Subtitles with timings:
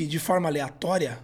[0.00, 1.18] vive de forma aleatória,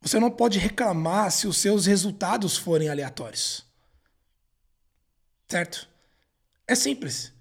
[0.00, 3.64] você não pode reclamar se os seus resultados forem aleatórios.
[5.48, 5.88] Certo?
[6.66, 7.32] É simples.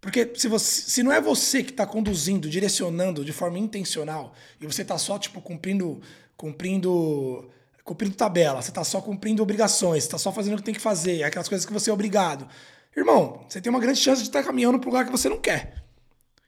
[0.00, 4.66] Porque se, você, se não é você que está conduzindo, direcionando de forma intencional, e
[4.66, 6.00] você está só, tipo, cumprindo,
[6.36, 7.50] cumprindo,
[7.84, 11.22] cumprindo tabela, você está só cumprindo obrigações, está só fazendo o que tem que fazer,
[11.24, 12.48] aquelas coisas que você é obrigado.
[12.96, 15.28] Irmão, você tem uma grande chance de estar tá caminhando para um lugar que você
[15.28, 15.84] não quer.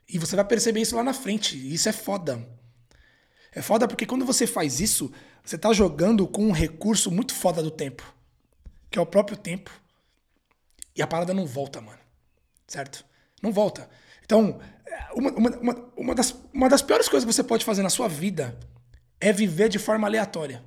[0.09, 1.57] E você vai perceber isso lá na frente.
[1.57, 2.45] E isso é foda.
[3.53, 5.13] É foda porque quando você faz isso,
[5.45, 8.15] você está jogando com um recurso muito foda do tempo,
[8.91, 9.71] que é o próprio tempo.
[10.95, 11.99] E a parada não volta, mano.
[12.67, 13.05] Certo?
[13.43, 13.89] Não volta.
[14.25, 14.61] Então,
[15.15, 18.09] uma, uma, uma, uma, das, uma das piores coisas que você pode fazer na sua
[18.09, 18.59] vida
[19.21, 20.63] é viver de forma aleatória.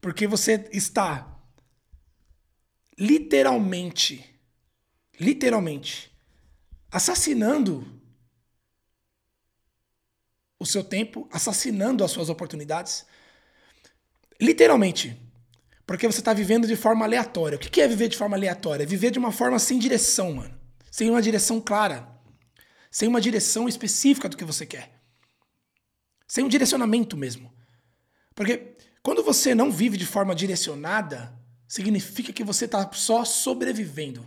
[0.00, 1.38] Porque você está
[2.98, 4.24] literalmente,
[5.18, 6.14] literalmente,
[6.90, 7.99] assassinando
[10.60, 13.06] o seu tempo, assassinando as suas oportunidades.
[14.38, 15.18] Literalmente.
[15.86, 17.56] Porque você está vivendo de forma aleatória.
[17.56, 18.84] O que é viver de forma aleatória?
[18.84, 20.54] É viver de uma forma sem direção, mano.
[20.90, 22.06] Sem uma direção clara.
[22.90, 25.00] Sem uma direção específica do que você quer.
[26.28, 27.52] Sem um direcionamento mesmo.
[28.34, 31.34] Porque quando você não vive de forma direcionada,
[31.66, 34.26] significa que você está só sobrevivendo.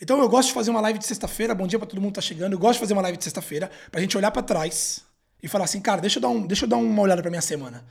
[0.00, 2.16] Então eu gosto de fazer uma live de sexta-feira, bom dia para todo mundo que
[2.16, 2.52] tá chegando.
[2.52, 5.02] Eu gosto de fazer uma live de sexta-feira pra gente olhar para trás
[5.42, 7.40] e falar assim, cara, deixa eu dar, um, deixa eu dar uma olhada pra minha
[7.40, 7.84] semana.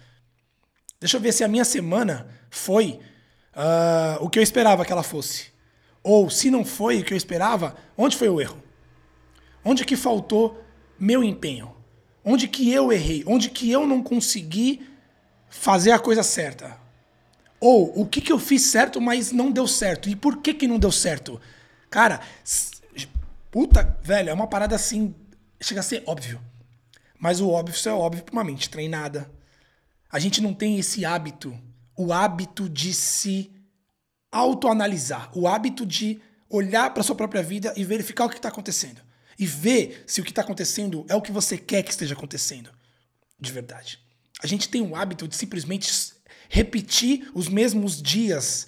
[1.00, 3.00] Deixa eu ver se a minha semana foi
[3.56, 5.48] uh, o que eu esperava que ela fosse.
[6.04, 8.62] Ou se não foi o que eu esperava, onde foi o erro?
[9.64, 10.64] Onde que faltou
[11.00, 11.76] meu empenho?
[12.24, 13.24] Onde que eu errei?
[13.26, 14.88] Onde que eu não consegui
[15.50, 16.78] fazer a coisa certa?
[17.60, 20.08] Ou o que que eu fiz certo, mas não deu certo?
[20.08, 21.42] E por que que não deu certo?
[21.96, 22.20] Cara,
[23.50, 25.16] puta, velho, é uma parada assim.
[25.62, 26.42] Chega a ser óbvio.
[27.18, 29.32] Mas o óbvio só é óbvio pra uma mente treinada.
[30.12, 31.58] A gente não tem esse hábito,
[31.96, 33.50] o hábito de se
[34.30, 36.20] autoanalisar, o hábito de
[36.50, 39.02] olhar para sua própria vida e verificar o que está acontecendo.
[39.40, 42.72] E ver se o que está acontecendo é o que você quer que esteja acontecendo.
[43.40, 44.02] De verdade.
[44.44, 45.90] A gente tem o hábito de simplesmente
[46.50, 48.68] repetir os mesmos dias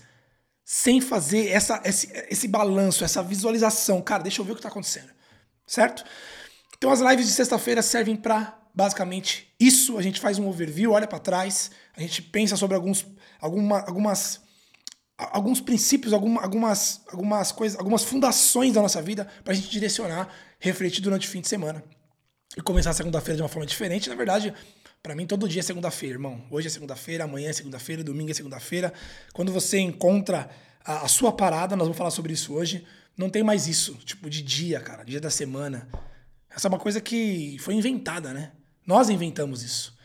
[0.69, 4.01] sem fazer essa, esse, esse balanço, essa visualização.
[4.01, 5.09] Cara, deixa eu ver o que está acontecendo.
[5.65, 6.03] Certo?
[6.77, 9.97] Então as lives de sexta-feira servem para basicamente isso.
[9.97, 13.05] A gente faz um overview, olha para trás, a gente pensa sobre alguns,
[13.39, 14.41] alguma, algumas,
[15.17, 20.27] alguns princípios, alguma, algumas, algumas coisas, algumas fundações da nossa vida para a gente direcionar,
[20.59, 21.81] refletir durante o fim de semana
[22.57, 24.09] e começar a segunda-feira de uma forma diferente.
[24.09, 24.53] Na verdade,
[25.01, 26.45] para mim, todo dia é segunda-feira, irmão.
[26.51, 28.93] Hoje é segunda-feira, amanhã é segunda-feira, domingo é segunda-feira.
[29.33, 30.49] Quando você encontra
[30.83, 32.85] a, a, sua parada, nós vamos falar sobre isso hoje,
[33.15, 35.87] não tem mais isso, tipo, de dia, cara, dia da semana.
[36.49, 38.51] Essa é uma coisa que foi inventada, né?
[38.85, 39.97] Nós inventamos isso.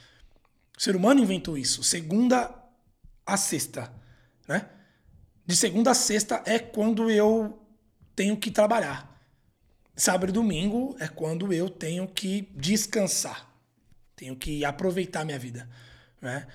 [0.77, 1.83] O ser humano inventou isso.
[1.83, 2.55] Segunda
[3.27, 3.93] a sexta,
[4.49, 4.69] né?
[5.47, 7.61] De segunda a sexta é quando eu
[8.15, 9.21] tenho que trabalhar.
[9.95, 13.52] Sábado e domingo é quando eu tenho que descansar.
[14.22, 15.69] Tenho que aproveitar minha vida,
[16.21, 16.47] né?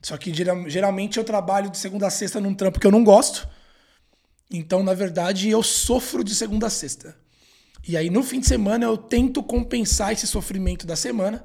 [0.00, 3.48] Só que geralmente eu trabalho de segunda a sexta num trampo que eu não gosto.
[4.48, 7.18] Então, na verdade, eu sofro de segunda a sexta.
[7.88, 11.44] E aí, no fim de semana, eu tento compensar esse sofrimento da semana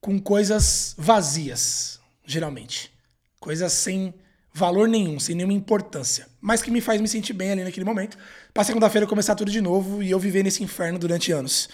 [0.00, 2.92] com coisas vazias, geralmente.
[3.38, 4.12] Coisas sem
[4.52, 6.26] valor nenhum, sem nenhuma importância.
[6.40, 8.18] Mas que me faz me sentir bem ali naquele momento.
[8.52, 11.68] Pra segunda-feira começar tudo de novo e eu viver nesse inferno durante anos.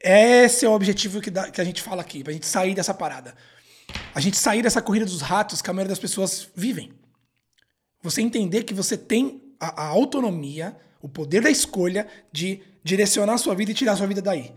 [0.00, 2.94] Esse é o objetivo que, dá, que a gente fala aqui, pra gente sair dessa
[2.94, 3.34] parada.
[4.14, 6.92] A gente sair dessa corrida dos ratos que a maioria das pessoas vivem.
[8.02, 13.38] Você entender que você tem a, a autonomia, o poder da escolha de direcionar a
[13.38, 14.54] sua vida e tirar a sua vida daí.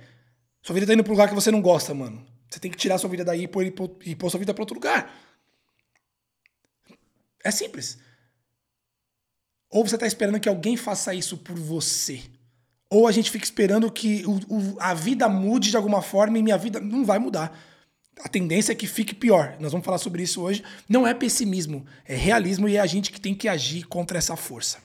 [0.62, 2.26] Sua vida tá indo pra um lugar que você não gosta, mano.
[2.50, 3.64] Você tem que tirar a sua vida daí e pôr,
[4.06, 5.12] e pôr sua vida pra outro lugar.
[7.44, 7.98] É simples.
[9.72, 12.22] Ou você tá esperando que alguém faça isso por você
[12.92, 16.44] ou a gente fica esperando que o, o, a vida mude de alguma forma e
[16.44, 17.58] minha vida não vai mudar.
[18.22, 19.56] A tendência é que fique pior.
[19.62, 20.62] Nós vamos falar sobre isso hoje.
[20.90, 24.36] Não é pessimismo, é realismo e é a gente que tem que agir contra essa
[24.36, 24.80] força.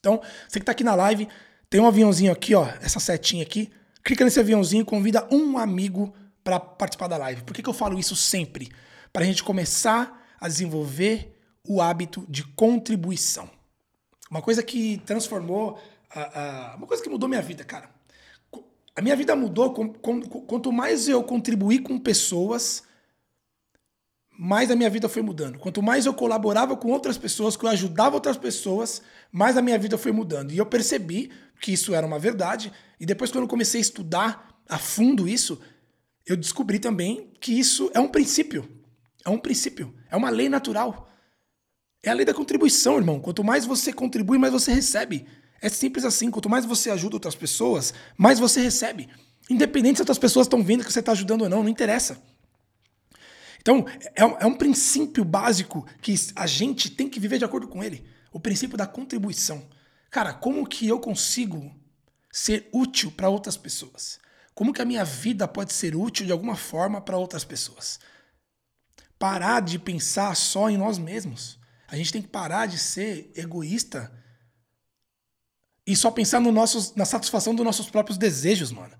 [0.00, 1.28] Então, você que está aqui na live,
[1.70, 3.70] tem um aviãozinho aqui, ó, essa setinha aqui.
[4.02, 6.12] Clica nesse aviãozinho, convida um amigo
[6.42, 7.44] para participar da live.
[7.44, 8.70] Por que, que eu falo isso sempre?
[9.12, 13.48] Para a gente começar a desenvolver o hábito de contribuição.
[14.28, 15.80] Uma coisa que transformou
[16.10, 17.88] a, a, uma coisa que mudou minha vida, cara.
[18.96, 22.82] A minha vida mudou com, com, quanto mais eu contribuí com pessoas,
[24.38, 25.58] mais a minha vida foi mudando.
[25.58, 29.78] Quanto mais eu colaborava com outras pessoas, que eu ajudava outras pessoas, mais a minha
[29.78, 30.52] vida foi mudando.
[30.52, 31.30] E eu percebi
[31.60, 32.72] que isso era uma verdade.
[32.98, 35.60] E depois, quando eu comecei a estudar a fundo isso,
[36.26, 38.68] eu descobri também que isso é um princípio.
[39.24, 39.94] É um princípio.
[40.10, 41.08] É uma lei natural.
[42.02, 43.20] É a lei da contribuição, irmão.
[43.20, 45.26] Quanto mais você contribui, mais você recebe.
[45.60, 46.30] É simples assim.
[46.30, 49.08] Quanto mais você ajuda outras pessoas, mais você recebe.
[49.48, 52.22] Independente se outras pessoas estão vendo que você está ajudando ou não, não interessa.
[53.60, 53.84] Então,
[54.16, 58.06] é, é um princípio básico que a gente tem que viver de acordo com ele.
[58.32, 59.68] O princípio da contribuição.
[60.10, 61.74] Cara, como que eu consigo
[62.32, 64.18] ser útil para outras pessoas?
[64.54, 68.00] Como que a minha vida pode ser útil de alguma forma para outras pessoas?
[69.18, 71.58] Parar de pensar só em nós mesmos.
[71.86, 74.10] A gente tem que parar de ser egoísta
[75.86, 78.94] e só pensar no nossos, na satisfação dos nossos próprios desejos, mano.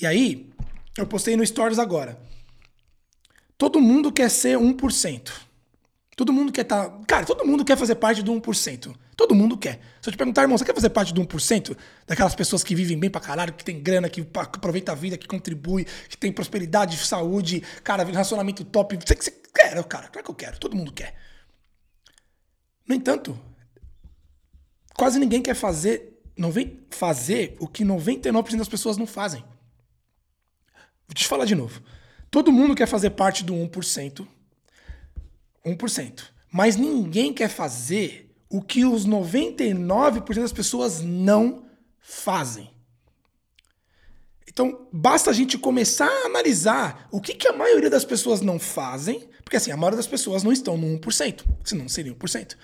[0.00, 0.50] E aí,
[0.96, 2.18] eu postei no Stories agora.
[3.56, 5.30] Todo mundo quer ser 1%.
[6.16, 6.88] Todo mundo quer estar.
[6.88, 7.00] Tá...
[7.06, 8.94] Cara, todo mundo quer fazer parte do 1%.
[9.14, 9.80] Todo mundo quer.
[10.00, 11.76] Se eu te perguntar, irmão, você quer fazer parte do 1%?
[12.06, 15.26] Daquelas pessoas que vivem bem pra caralho, que tem grana, que aproveita a vida, que
[15.26, 18.96] contribui, que tem prosperidade, saúde, cara, relacionamento top.
[18.96, 20.58] Você, você quer, cara, claro que eu quero.
[20.58, 21.14] Todo mundo quer.
[22.86, 23.38] No entanto,
[24.96, 26.20] quase ninguém quer fazer,
[26.90, 29.44] fazer o que 99% das pessoas não fazem.
[31.06, 31.80] Vou te falar de novo.
[32.30, 34.26] Todo mundo quer fazer parte do 1%.
[35.64, 36.24] 1%.
[36.52, 41.66] Mas ninguém quer fazer o que os 99% das pessoas não
[41.98, 42.70] fazem.
[44.48, 48.58] Então, basta a gente começar a analisar o que, que a maioria das pessoas não
[48.58, 52.56] fazem, porque assim, a maioria das pessoas não estão no 1%, senão seria 1%.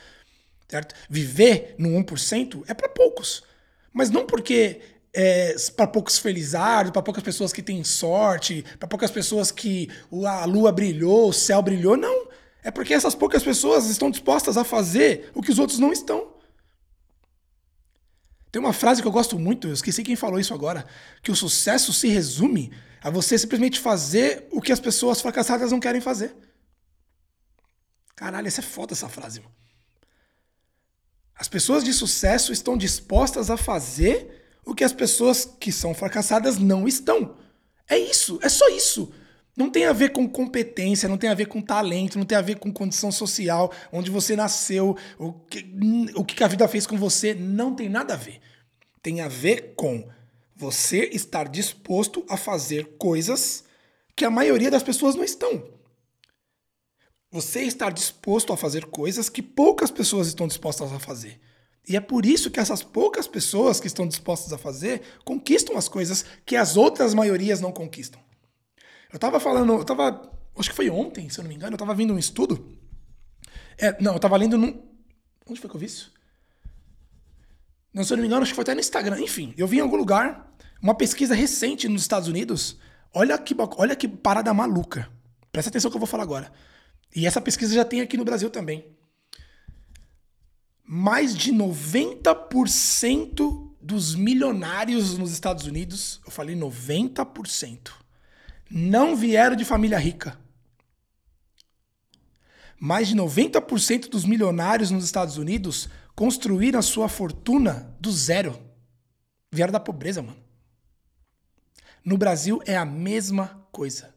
[0.73, 0.95] Certo?
[1.07, 3.43] Viver no 1% é para poucos.
[3.93, 4.81] Mas não porque
[5.13, 9.91] é, para poucos felizardos, para poucas pessoas que têm sorte, para poucas pessoas que
[10.27, 11.95] a lua brilhou, o céu brilhou.
[11.95, 12.27] Não.
[12.63, 16.33] É porque essas poucas pessoas estão dispostas a fazer o que os outros não estão.
[18.51, 20.87] Tem uma frase que eu gosto muito, eu esqueci quem falou isso agora,
[21.23, 22.73] que o sucesso se resume
[23.03, 26.35] a você simplesmente fazer o que as pessoas fracassadas não querem fazer.
[28.17, 29.62] Caralho, essa é foda essa frase, mano.
[31.35, 36.59] As pessoas de sucesso estão dispostas a fazer o que as pessoas que são fracassadas
[36.59, 37.37] não estão.
[37.89, 39.13] É isso, é só isso.
[39.57, 42.43] Não tem a ver com competência, não tem a ver com talento, não tem a
[42.43, 45.67] ver com condição social, onde você nasceu, o que,
[46.15, 48.41] o que a vida fez com você, não tem nada a ver.
[49.03, 50.09] Tem a ver com
[50.57, 53.65] você estar disposto a fazer coisas
[54.17, 55.63] que a maioria das pessoas não estão.
[57.33, 61.41] Você estar disposto a fazer coisas que poucas pessoas estão dispostas a fazer.
[61.89, 65.89] E é por isso que essas poucas pessoas que estão dispostas a fazer conquistam as
[65.89, 68.21] coisas que as outras maiorias não conquistam.
[69.11, 71.79] Eu tava falando, eu tava, acho que foi ontem, se eu não me engano, eu
[71.79, 72.79] tava vendo um estudo.
[73.79, 74.83] É, não, eu tava lendo num.
[75.49, 76.13] Onde foi que eu vi isso?
[77.95, 79.19] Não, se eu não me engano, acho que foi até no Instagram.
[79.21, 82.79] Enfim, eu vi em algum lugar uma pesquisa recente nos Estados Unidos.
[83.13, 85.11] Olha que, olha que parada maluca.
[85.51, 86.53] Presta atenção que eu vou falar agora.
[87.15, 88.93] E essa pesquisa já tem aqui no Brasil também
[90.95, 97.93] mais de 90% dos milionários nos Estados Unidos, eu falei 90%,
[98.71, 100.39] não vieram de família rica.
[102.79, 108.63] Mais de 90% dos milionários nos Estados Unidos construíram a sua fortuna do zero.
[109.51, 110.37] Vieram da pobreza, mano.
[112.05, 114.15] No Brasil é a mesma coisa.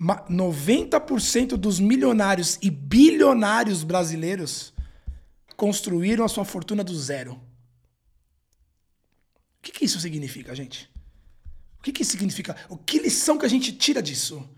[0.00, 4.72] 90% dos milionários e bilionários brasileiros
[5.56, 7.32] construíram a sua fortuna do zero.
[9.58, 10.88] O que, que isso significa, gente?
[11.78, 12.56] O que, que isso significa?
[12.68, 14.48] O que lição que a gente tira disso?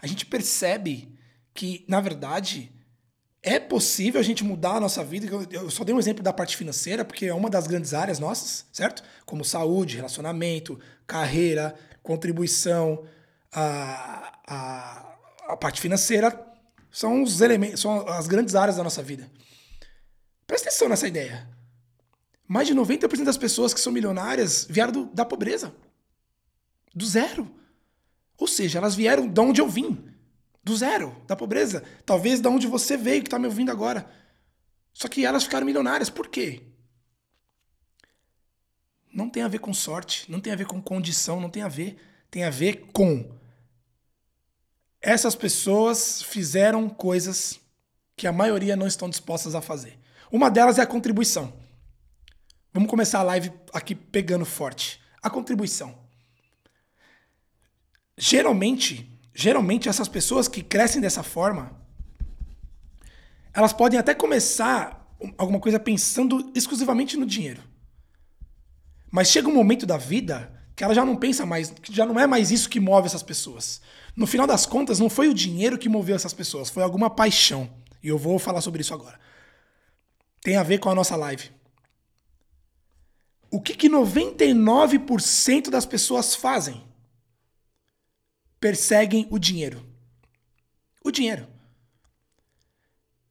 [0.00, 1.18] A gente percebe
[1.52, 2.72] que, na verdade,
[3.42, 5.26] é possível a gente mudar a nossa vida.
[5.50, 8.66] Eu só dei um exemplo da parte financeira, porque é uma das grandes áreas nossas,
[8.72, 9.02] certo?
[9.26, 13.04] Como saúde, relacionamento, carreira, contribuição,
[13.52, 15.16] a, a,
[15.48, 16.46] a parte financeira
[16.90, 19.30] são os elementos, são as grandes áreas da nossa vida.
[20.46, 21.48] Presta atenção nessa ideia.
[22.46, 25.74] Mais de 90% das pessoas que são milionárias vieram do, da pobreza.
[26.94, 27.50] Do zero.
[28.36, 30.12] Ou seja, elas vieram de onde eu vim.
[30.62, 31.82] Do zero, da pobreza.
[32.04, 34.08] Talvez de onde você veio, que está me ouvindo agora.
[34.92, 36.10] Só que elas ficaram milionárias.
[36.10, 36.62] Por quê?
[39.12, 41.68] Não tem a ver com sorte, não tem a ver com condição, não tem a
[41.68, 41.96] ver.
[42.30, 43.30] Tem a ver com.
[45.02, 47.60] Essas pessoas fizeram coisas
[48.16, 49.98] que a maioria não estão dispostas a fazer.
[50.30, 51.52] Uma delas é a contribuição.
[52.72, 55.00] Vamos começar a live aqui pegando forte.
[55.20, 55.98] A contribuição.
[58.16, 61.76] Geralmente, geralmente essas pessoas que crescem dessa forma,
[63.52, 67.62] elas podem até começar alguma coisa pensando exclusivamente no dinheiro.
[69.10, 72.18] Mas chega um momento da vida que ela já não pensa mais, que já não
[72.18, 73.80] é mais isso que move essas pessoas.
[74.16, 77.72] No final das contas, não foi o dinheiro que moveu essas pessoas, foi alguma paixão.
[78.02, 79.16] E eu vou falar sobre isso agora.
[80.40, 81.52] Tem a ver com a nossa live.
[83.48, 86.82] O que, que 99% das pessoas fazem?
[88.58, 89.86] Perseguem o dinheiro.
[91.04, 91.46] O dinheiro.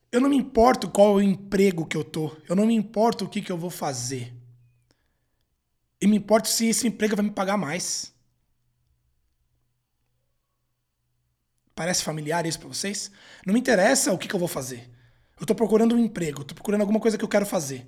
[0.10, 2.32] Eu não me importo qual é o emprego que eu tô.
[2.48, 4.41] Eu não me importo o que, que eu vou fazer.
[6.02, 8.12] E me importo se esse emprego vai me pagar mais.
[11.76, 13.12] Parece familiar isso para vocês?
[13.46, 14.90] Não me interessa o que, que eu vou fazer.
[15.40, 17.86] Eu tô procurando um emprego, tô procurando alguma coisa que eu quero fazer.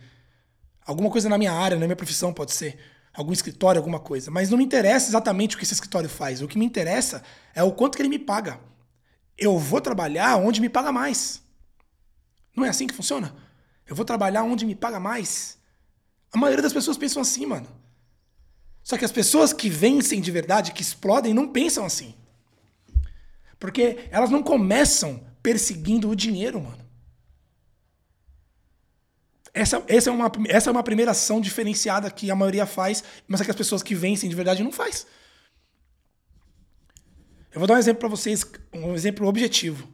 [0.85, 2.79] Alguma coisa na minha área, na minha profissão pode ser.
[3.13, 4.31] Algum escritório, alguma coisa.
[4.31, 6.41] Mas não me interessa exatamente o que esse escritório faz.
[6.41, 8.59] O que me interessa é o quanto que ele me paga.
[9.37, 11.43] Eu vou trabalhar onde me paga mais.
[12.55, 13.35] Não é assim que funciona?
[13.85, 15.59] Eu vou trabalhar onde me paga mais.
[16.31, 17.67] A maioria das pessoas pensam assim, mano.
[18.83, 22.13] Só que as pessoas que vencem de verdade, que explodem, não pensam assim.
[23.57, 26.83] Porque elas não começam perseguindo o dinheiro, mano.
[29.53, 33.39] Essa, essa, é uma, essa é uma primeira ação diferenciada que a maioria faz, mas
[33.39, 35.05] é que as pessoas que vencem de verdade não faz.
[37.53, 39.87] Eu vou dar um exemplo para vocês, um exemplo objetivo.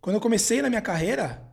[0.00, 1.44] Quando eu comecei na minha carreira,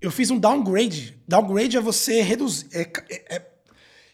[0.00, 1.22] eu fiz um downgrade.
[1.28, 2.66] Downgrade é você reduzir.
[2.72, 3.49] É, é, é,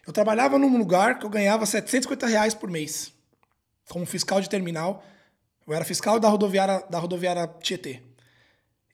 [0.07, 3.11] eu trabalhava num lugar que eu ganhava 750 reais por mês,
[3.89, 5.03] como fiscal de terminal.
[5.67, 8.01] Eu era fiscal da rodoviária, da rodoviária Tietê.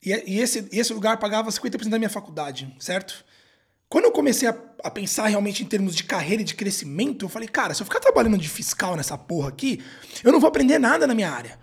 [0.03, 3.24] E, e esse, esse lugar pagava 50% da minha faculdade, certo?
[3.88, 7.29] Quando eu comecei a, a, pensar realmente em termos de carreira e de crescimento, eu
[7.29, 9.84] falei, cara, se eu ficar trabalhando de fiscal nessa porra aqui,
[10.24, 11.60] eu não vou aprender nada na minha área.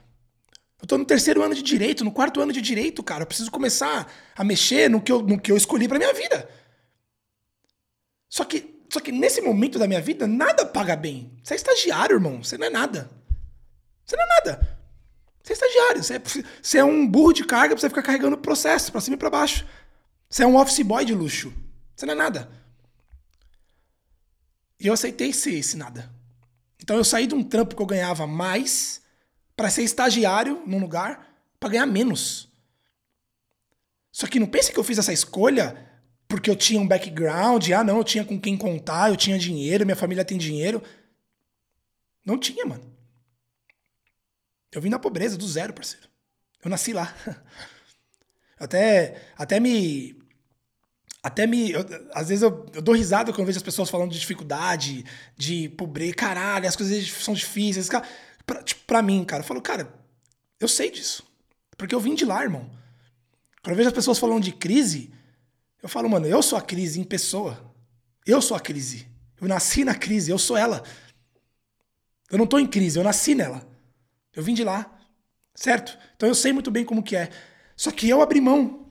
[0.81, 3.25] Eu tô no terceiro ano de direito, no quarto ano de direito, cara.
[3.25, 6.49] Eu preciso começar a mexer no que eu, no que eu escolhi pra minha vida.
[8.29, 11.31] Só que, só que nesse momento da minha vida, nada paga bem.
[11.43, 12.43] Você é estagiário, irmão.
[12.43, 13.09] Você não é nada.
[14.05, 14.79] Você não é nada.
[15.43, 16.03] Você é estagiário.
[16.03, 16.23] Você é,
[16.61, 19.31] você é um burro de carga pra você ficar carregando processo pra cima e pra
[19.31, 19.65] baixo.
[20.29, 21.53] Você é um office boy de luxo.
[21.95, 22.51] Você não é nada.
[24.81, 26.11] E eu aceitei ser esse nada.
[26.83, 29.03] Então eu saí de um trampo que eu ganhava mais
[29.55, 32.49] para ser estagiário num lugar para ganhar menos.
[34.11, 35.90] Só que não pense que eu fiz essa escolha
[36.31, 39.85] porque eu tinha um background, ah não, eu tinha com quem contar, eu tinha dinheiro,
[39.85, 40.81] minha família tem dinheiro.
[42.25, 42.85] Não tinha, mano.
[44.71, 46.07] Eu vim da pobreza, do zero, parceiro.
[46.63, 47.13] Eu nasci lá.
[48.57, 50.23] Até, até me.
[51.23, 51.71] Até me.
[51.71, 51.81] Eu,
[52.13, 55.03] às vezes eu, eu, dou risada quando eu vejo as pessoas falando de dificuldade,
[55.35, 56.13] de pobreza.
[56.13, 57.89] Caralho, as coisas são difíceis.
[58.45, 59.43] Pra, tipo, pra mim, cara.
[59.43, 59.91] Eu falo, cara,
[60.61, 61.27] eu sei disso.
[61.75, 62.71] Porque eu vim de lá, irmão.
[63.63, 65.11] Quando eu vejo as pessoas falando de crise,
[65.83, 67.73] eu falo, mano, eu sou a crise em pessoa.
[68.27, 69.07] Eu sou a crise.
[69.41, 70.83] Eu nasci na crise, eu sou ela.
[72.31, 73.67] Eu não tô em crise, eu nasci nela.
[74.35, 74.99] Eu vim de lá.
[75.55, 75.99] Certo?
[76.17, 77.31] Então eu sei muito bem como que é.
[77.77, 78.87] Só que eu abri mão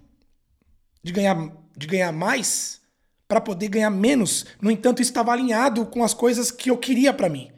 [1.04, 1.36] de ganhar,
[1.78, 2.82] de ganhar mais
[3.28, 4.46] para poder ganhar menos.
[4.60, 7.52] No entanto, isso estava alinhado com as coisas que eu queria para mim.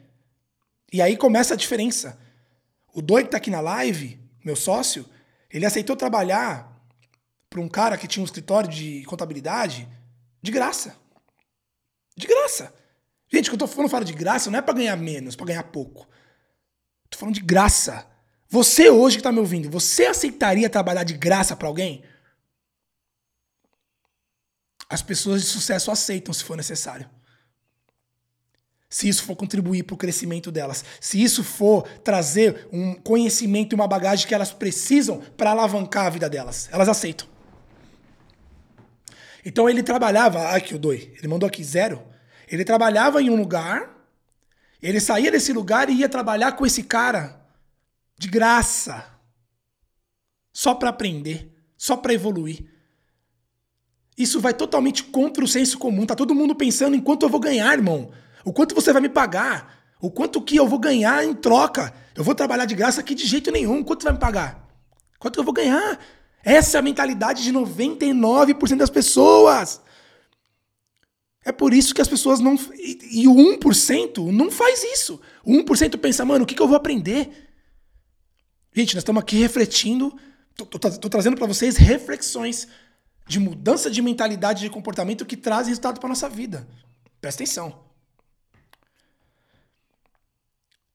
[0.92, 2.18] E aí começa a diferença.
[2.92, 5.06] O Doi que tá aqui na live, meu sócio,
[5.50, 6.71] ele aceitou trabalhar
[7.52, 9.86] para um cara que tinha um escritório de contabilidade
[10.40, 10.96] de graça.
[12.16, 12.74] De graça.
[13.30, 16.08] Gente, quando eu tô falando de graça, não é para ganhar menos, para ganhar pouco.
[17.10, 18.06] Tô falando de graça.
[18.48, 22.02] Você hoje que tá me ouvindo, você aceitaria trabalhar de graça para alguém?
[24.88, 27.08] As pessoas de sucesso aceitam se for necessário
[28.92, 33.74] se isso for contribuir para o crescimento delas, se isso for trazer um conhecimento e
[33.74, 37.31] uma bagagem que elas precisam para alavancar a vida delas, elas aceitam.
[39.44, 42.02] Então ele trabalhava, aqui o doi, ele mandou aqui zero.
[42.48, 43.90] Ele trabalhava em um lugar,
[44.82, 47.40] ele saía desse lugar e ia trabalhar com esse cara
[48.18, 49.04] de graça,
[50.52, 52.70] só para aprender, só para evoluir.
[54.16, 56.04] Isso vai totalmente contra o senso comum.
[56.04, 58.12] Tá todo mundo pensando em quanto eu vou ganhar, irmão.
[58.44, 59.82] O quanto você vai me pagar?
[60.00, 61.94] O quanto que eu vou ganhar em troca?
[62.14, 63.82] Eu vou trabalhar de graça aqui de jeito nenhum.
[63.82, 64.68] Quanto vai me pagar?
[65.18, 65.98] Quanto eu vou ganhar?
[66.44, 69.80] Essa é a mentalidade de 99% das pessoas.
[71.44, 72.56] É por isso que as pessoas não.
[72.74, 75.20] E, o 1% não faz isso.
[75.44, 77.48] O 1% pensa, mano, o que, que eu vou aprender?
[78.72, 80.16] Gente, nós estamos aqui refletindo.
[80.54, 82.68] Tô trazendo para vocês reflexões
[83.26, 86.68] de mudança de mentalidade de comportamento que traz resultado para nossa vida.
[87.20, 87.84] Presta atenção.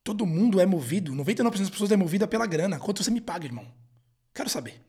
[0.04, 2.80] Todo mundo é movido, 99% das pessoas é movida pela grana.
[2.80, 3.68] Quanto você me paga, irmão?
[4.34, 4.87] Quero saber.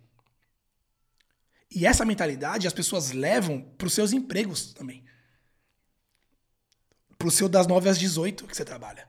[1.71, 5.05] E essa mentalidade as pessoas levam para os seus empregos também.
[7.19, 9.09] pro seu das 9 às 18 que você trabalha.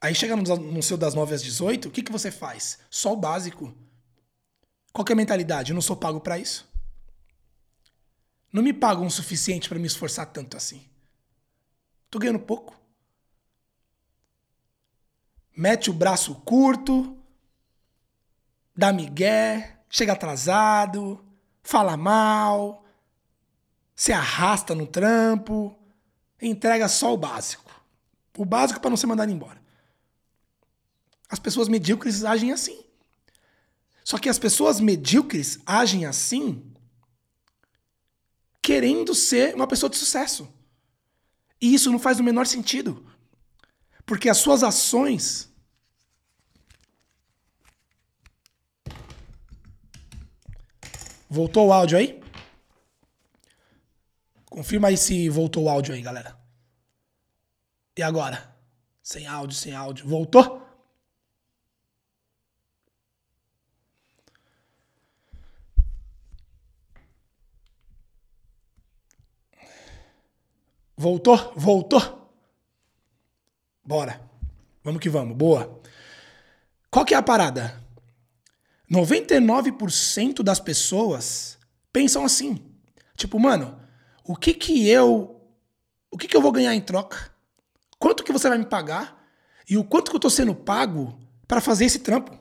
[0.00, 2.78] Aí chega no, no seu das 9 às 18, o que, que você faz?
[2.90, 3.76] Só o básico.
[4.92, 5.70] Qual que é a mentalidade?
[5.70, 6.68] Eu não sou pago para isso.
[8.52, 10.88] Não me pagam o suficiente para me esforçar tanto assim.
[12.10, 12.78] Tô ganhando pouco.
[15.56, 17.16] Mete o braço curto,
[18.74, 21.22] dá migué, chega atrasado,
[21.62, 22.82] fala mal,
[23.94, 25.78] se arrasta no trampo,
[26.40, 27.70] entrega só o básico.
[28.38, 29.60] O básico para não ser mandado embora.
[31.28, 32.82] As pessoas medíocres agem assim.
[34.02, 36.72] Só que as pessoas medíocres agem assim
[38.62, 40.48] querendo ser uma pessoa de sucesso.
[41.60, 43.06] E isso não faz o menor sentido.
[44.06, 45.51] Porque as suas ações
[51.32, 52.22] Voltou o áudio aí?
[54.50, 56.38] Confirma aí se voltou o áudio aí, galera.
[57.96, 58.54] E agora?
[59.02, 60.06] Sem áudio, sem áudio.
[60.06, 60.60] Voltou?
[70.94, 71.54] Voltou?
[71.56, 72.30] Voltou?
[73.82, 74.20] Bora.
[74.84, 75.34] Vamos que vamos.
[75.34, 75.80] Boa.
[76.90, 77.81] Qual que é a parada?
[78.92, 81.58] 99% das pessoas
[81.90, 82.62] pensam assim.
[83.16, 83.80] Tipo, mano,
[84.22, 85.40] o que que eu
[86.10, 87.32] o que que eu vou ganhar em troca?
[87.98, 89.26] Quanto que você vai me pagar?
[89.68, 91.18] E o quanto que eu tô sendo pago
[91.48, 92.38] para fazer esse trampo?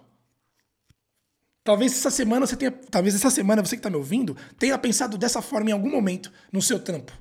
[1.63, 5.17] Talvez essa semana você tenha, talvez essa semana você que tá me ouvindo, tenha pensado
[5.17, 7.13] dessa forma em algum momento no seu trampo.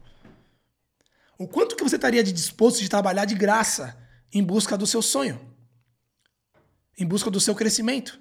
[1.38, 3.96] O quanto que você estaria disposto de trabalhar de graça
[4.32, 5.40] em busca do seu sonho?
[6.98, 8.19] Em busca do seu crescimento?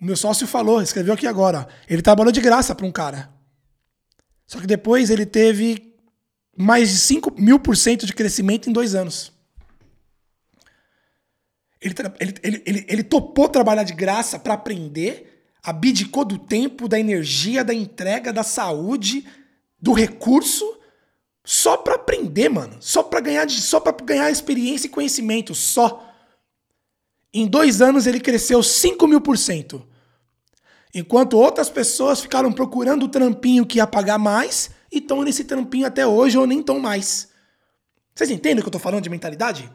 [0.00, 3.30] O meu sócio falou, escreveu aqui agora, ele trabalhou de graça para um cara.
[4.46, 5.94] Só que depois ele teve
[6.56, 9.32] mais de 5 mil por cento de crescimento em dois anos.
[11.80, 16.98] Ele, ele, ele, ele, ele topou trabalhar de graça para aprender, abdicou do tempo, da
[16.98, 19.26] energia, da entrega, da saúde,
[19.80, 20.78] do recurso
[21.44, 22.76] só para aprender, mano.
[22.80, 26.07] Só para ganhar, só para ganhar experiência e conhecimento, só.
[27.32, 29.86] Em dois anos ele cresceu 5 mil por cento.
[30.94, 35.86] Enquanto outras pessoas ficaram procurando o trampinho que ia pagar mais e estão nesse trampinho
[35.86, 37.28] até hoje ou nem estão mais.
[38.14, 39.70] Vocês entendem o que eu tô falando de mentalidade?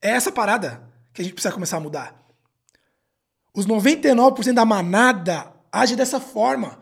[0.00, 0.82] É essa parada
[1.12, 2.26] que a gente precisa começar a mudar.
[3.54, 6.78] Os 99% da manada age dessa forma.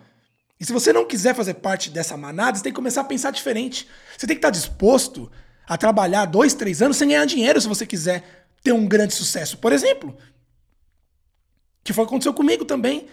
[0.58, 3.32] E se você não quiser fazer parte dessa manada, você tem que começar a pensar
[3.32, 3.88] diferente.
[4.16, 5.30] Você tem que estar disposto
[5.66, 9.58] a trabalhar dois, três anos sem ganhar dinheiro se você quiser ter um grande sucesso.
[9.58, 10.16] Por exemplo,
[11.84, 13.06] que foi o que aconteceu comigo também.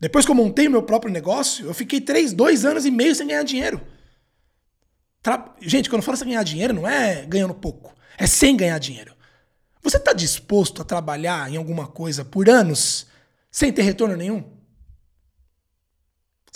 [0.00, 3.14] Depois que eu montei o meu próprio negócio, eu fiquei três, dois anos e meio
[3.14, 3.80] sem ganhar dinheiro.
[5.20, 5.54] Tra...
[5.60, 7.92] Gente, quando eu falo sem ganhar dinheiro, não é ganhando pouco.
[8.16, 9.14] É sem ganhar dinheiro.
[9.82, 13.06] Você está disposto a trabalhar em alguma coisa por anos
[13.50, 14.56] sem ter retorno nenhum?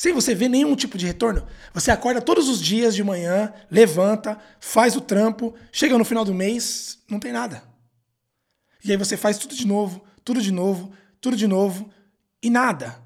[0.01, 1.47] sem você ver nenhum tipo de retorno.
[1.75, 6.33] Você acorda todos os dias de manhã, levanta, faz o trampo, chega no final do
[6.33, 7.70] mês, não tem nada.
[8.85, 11.91] E aí você faz tudo de novo, tudo de novo, tudo de novo
[12.43, 13.03] e nada.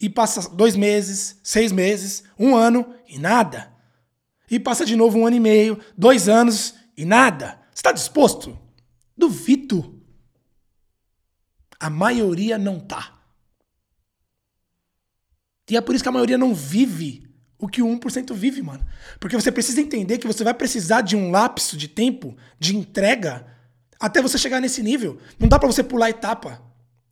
[0.00, 3.72] E passa dois meses, seis meses, um ano e nada.
[4.50, 7.60] E passa de novo um ano e meio, dois anos e nada.
[7.70, 8.58] Você está disposto?
[9.16, 10.02] Duvido.
[11.78, 13.18] A maioria não tá.
[15.70, 18.84] E é por isso que a maioria não vive o que o 1% vive, mano.
[19.20, 23.46] Porque você precisa entender que você vai precisar de um lapso de tempo, de entrega,
[24.00, 25.20] até você chegar nesse nível.
[25.38, 26.62] Não dá para você pular etapa.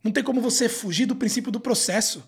[0.03, 2.27] Não tem como você fugir do princípio do processo.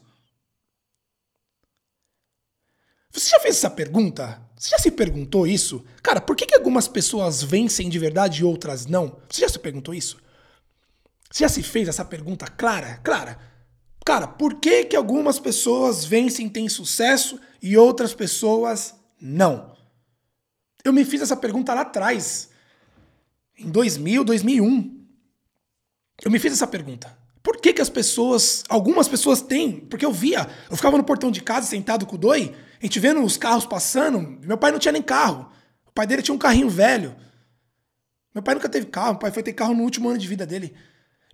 [3.12, 4.39] Você já fez essa pergunta?
[4.56, 5.84] Você já se perguntou isso?
[6.04, 9.17] Cara, por que, que algumas pessoas vencem de verdade e outras não?
[9.28, 10.17] Você já se perguntou isso?
[11.32, 12.97] Você já se fez essa pergunta clara?
[13.04, 13.39] Clara.
[14.06, 19.76] Cara, por que, que algumas pessoas vencem e têm sucesso e outras pessoas não?
[20.84, 22.51] Eu me fiz essa pergunta lá atrás,
[23.62, 25.02] em 2000, 2001.
[26.24, 27.17] Eu me fiz essa pergunta.
[27.43, 29.80] Por que, que as pessoas, algumas pessoas têm?
[29.80, 33.00] Porque eu via, eu ficava no portão de casa sentado com o Doi, a gente
[33.00, 34.19] vendo os carros passando.
[34.45, 35.52] Meu pai não tinha nem carro.
[35.86, 37.15] O pai dele tinha um carrinho velho.
[38.34, 40.45] Meu pai nunca teve carro, meu pai foi ter carro no último ano de vida
[40.45, 40.74] dele.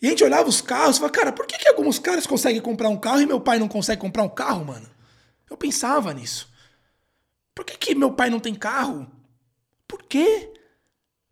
[0.01, 2.61] E a gente olhava os carros e falava, cara, por que, que alguns caras conseguem
[2.61, 4.89] comprar um carro e meu pai não consegue comprar um carro, mano?
[5.49, 6.51] Eu pensava nisso.
[7.53, 9.09] Por que, que meu pai não tem carro?
[9.87, 10.53] Por quê?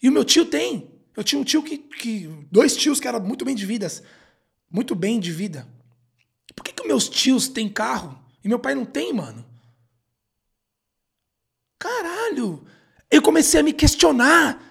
[0.06, 0.92] E o meu tio tem.
[1.18, 2.28] Eu tinha um tio que, que.
[2.52, 4.04] Dois tios que eram muito bem de vidas.
[4.70, 5.68] Muito bem de vida.
[6.56, 9.44] Por que, que meus tios têm carro e meu pai não tem, mano?
[11.80, 12.68] Caralho!
[13.10, 14.62] eu comecei a me questionar.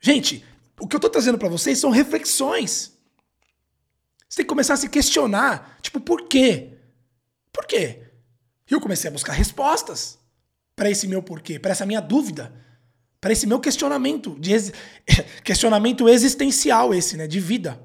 [0.00, 0.44] Gente,
[0.80, 2.90] o que eu tô trazendo para vocês são reflexões.
[4.28, 5.78] Você tem que começar a se questionar.
[5.80, 6.76] Tipo, por quê?
[7.52, 8.02] Por quê?
[8.68, 10.18] E eu comecei a buscar respostas
[10.74, 12.52] para esse meu porquê, para essa minha dúvida,
[13.22, 14.72] para esse meu questionamento, de ex...
[15.44, 17.80] questionamento existencial esse, né, de vida.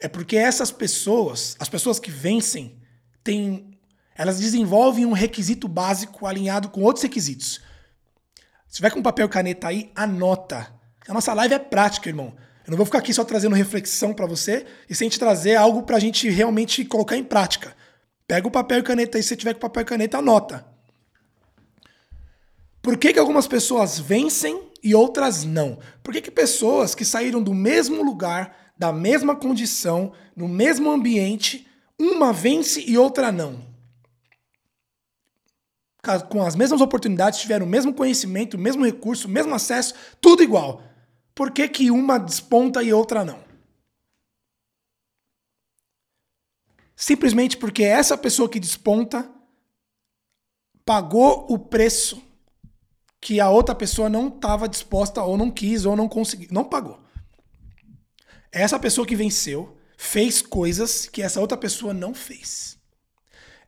[0.00, 2.80] É porque essas pessoas, as pessoas que vencem,
[3.22, 3.78] têm,
[4.14, 7.60] elas desenvolvem um requisito básico alinhado com outros requisitos.
[8.66, 10.72] Se tiver com papel e caneta aí, anota.
[11.06, 12.34] A nossa live é prática, irmão.
[12.66, 15.82] Eu não vou ficar aqui só trazendo reflexão para você e sem te trazer algo
[15.82, 17.76] para a gente realmente colocar em prática.
[18.26, 20.77] Pega o papel e caneta aí, se tiver com papel e caneta, anota.
[22.88, 25.78] Por que, que algumas pessoas vencem e outras não?
[26.02, 31.68] Por que, que pessoas que saíram do mesmo lugar, da mesma condição, no mesmo ambiente,
[31.98, 33.62] uma vence e outra não?
[36.30, 40.42] Com as mesmas oportunidades, tiveram o mesmo conhecimento, o mesmo recurso, o mesmo acesso, tudo
[40.42, 40.82] igual.
[41.34, 43.44] Por que, que uma desponta e outra não?
[46.96, 49.30] Simplesmente porque essa pessoa que desponta
[50.86, 52.26] pagou o preço
[53.20, 57.00] que a outra pessoa não estava disposta ou não quis ou não conseguiu, não pagou.
[58.52, 62.78] Essa pessoa que venceu fez coisas que essa outra pessoa não fez.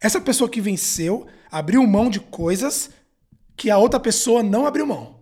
[0.00, 2.90] Essa pessoa que venceu abriu mão de coisas
[3.56, 5.20] que a outra pessoa não abriu mão.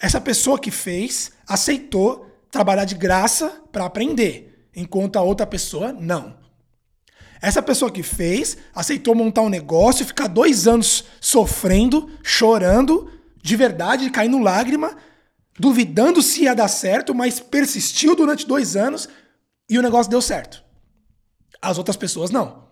[0.00, 6.41] Essa pessoa que fez aceitou trabalhar de graça para aprender, enquanto a outra pessoa não.
[7.42, 13.10] Essa pessoa que fez aceitou montar um negócio, ficar dois anos sofrendo, chorando,
[13.42, 14.96] de verdade, caindo lágrima,
[15.58, 19.08] duvidando se ia dar certo, mas persistiu durante dois anos
[19.68, 20.62] e o negócio deu certo.
[21.60, 22.68] As outras pessoas não.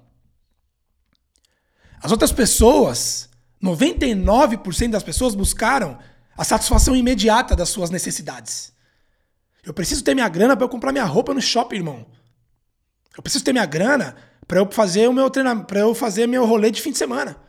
[2.00, 3.28] As outras pessoas,
[3.60, 5.98] 99% das pessoas buscaram
[6.38, 8.72] a satisfação imediata das suas necessidades.
[9.64, 12.06] Eu preciso ter minha grana para eu comprar minha roupa no shopping, irmão.
[13.16, 16.44] Eu preciso ter minha grana para eu fazer o meu treinamento, para eu fazer meu
[16.44, 17.40] rolê de fim de semana.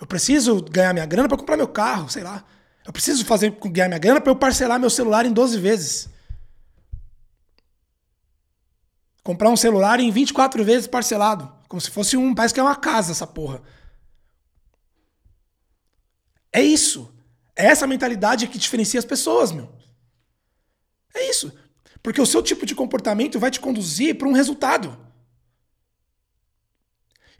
[0.00, 2.44] Eu preciso ganhar minha grana para comprar meu carro, sei lá.
[2.84, 6.08] Eu preciso fazer ganhar minha grana para eu parcelar meu celular em 12 vezes.
[9.22, 12.74] Comprar um celular em 24 vezes parcelado, como se fosse um, parece que é uma
[12.74, 13.62] casa essa porra.
[16.52, 17.14] É isso.
[17.54, 19.72] É essa mentalidade que diferencia as pessoas, meu.
[21.14, 21.56] É isso.
[22.02, 25.11] Porque o seu tipo de comportamento vai te conduzir para um resultado.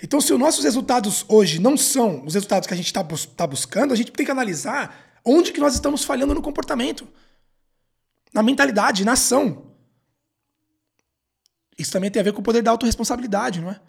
[0.02, 3.24] Então, se os nossos resultados hoje não são os resultados que a gente está bus
[3.24, 7.06] tá buscando, a gente tem que analisar onde que nós estamos falhando no comportamento.
[8.34, 9.70] Na mentalidade, na ação.
[11.78, 13.80] Isso também tem a ver com o poder da autorresponsabilidade, não é?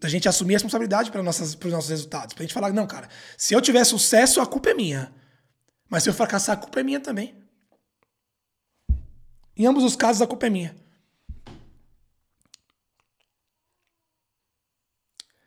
[0.00, 2.32] Da gente assumir a responsabilidade para os nossos resultados.
[2.32, 5.12] Para a gente falar, não, cara, se eu tiver sucesso, a culpa é minha.
[5.88, 7.34] Mas se eu fracassar, a culpa é minha também.
[9.54, 10.85] Em ambos os casos, a culpa é minha.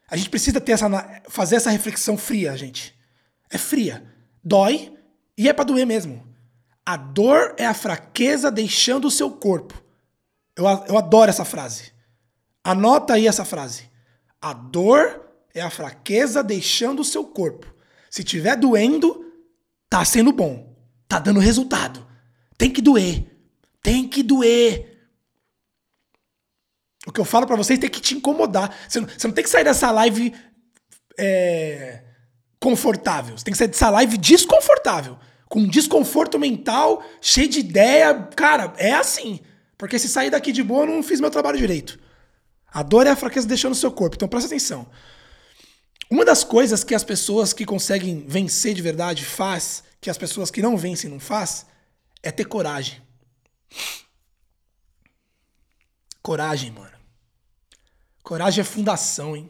[0.10, 0.90] A gente precisa ter essa,
[1.30, 2.98] fazer essa reflexão fria, gente.
[3.50, 4.04] É fria.
[4.44, 4.94] Dói
[5.38, 6.28] e é para doer mesmo.
[6.86, 9.82] A dor é a fraqueza deixando o seu corpo.
[10.56, 11.92] Eu, eu adoro essa frase.
[12.64, 13.90] Anota aí essa frase.
[14.42, 17.68] A dor é a fraqueza deixando o seu corpo.
[18.10, 19.26] Se tiver doendo,
[19.90, 20.76] tá sendo bom,
[21.08, 22.06] tá dando resultado.
[22.58, 23.26] Tem que doer,
[23.82, 24.89] tem que doer.
[27.08, 28.76] O que eu falo para vocês tem que te incomodar.
[28.88, 30.34] Você não, você não tem que sair dessa live
[31.18, 32.04] é,
[32.60, 33.38] confortável.
[33.38, 35.18] Você tem que sair dessa live desconfortável.
[35.48, 38.14] Com desconforto mental, cheio de ideia.
[38.36, 39.40] Cara, é assim.
[39.78, 41.98] Porque se sair daqui de boa, eu não fiz meu trabalho direito.
[42.72, 44.16] A dor é a fraqueza deixando o seu corpo.
[44.16, 44.86] Então presta atenção.
[46.12, 50.52] Uma das coisas que as pessoas que conseguem vencer de verdade faz, que as pessoas
[50.52, 51.66] que não vencem não faz,
[52.22, 53.02] é ter coragem.
[56.22, 56.98] Coragem, mano.
[58.24, 59.50] Coragem é fundação, hein?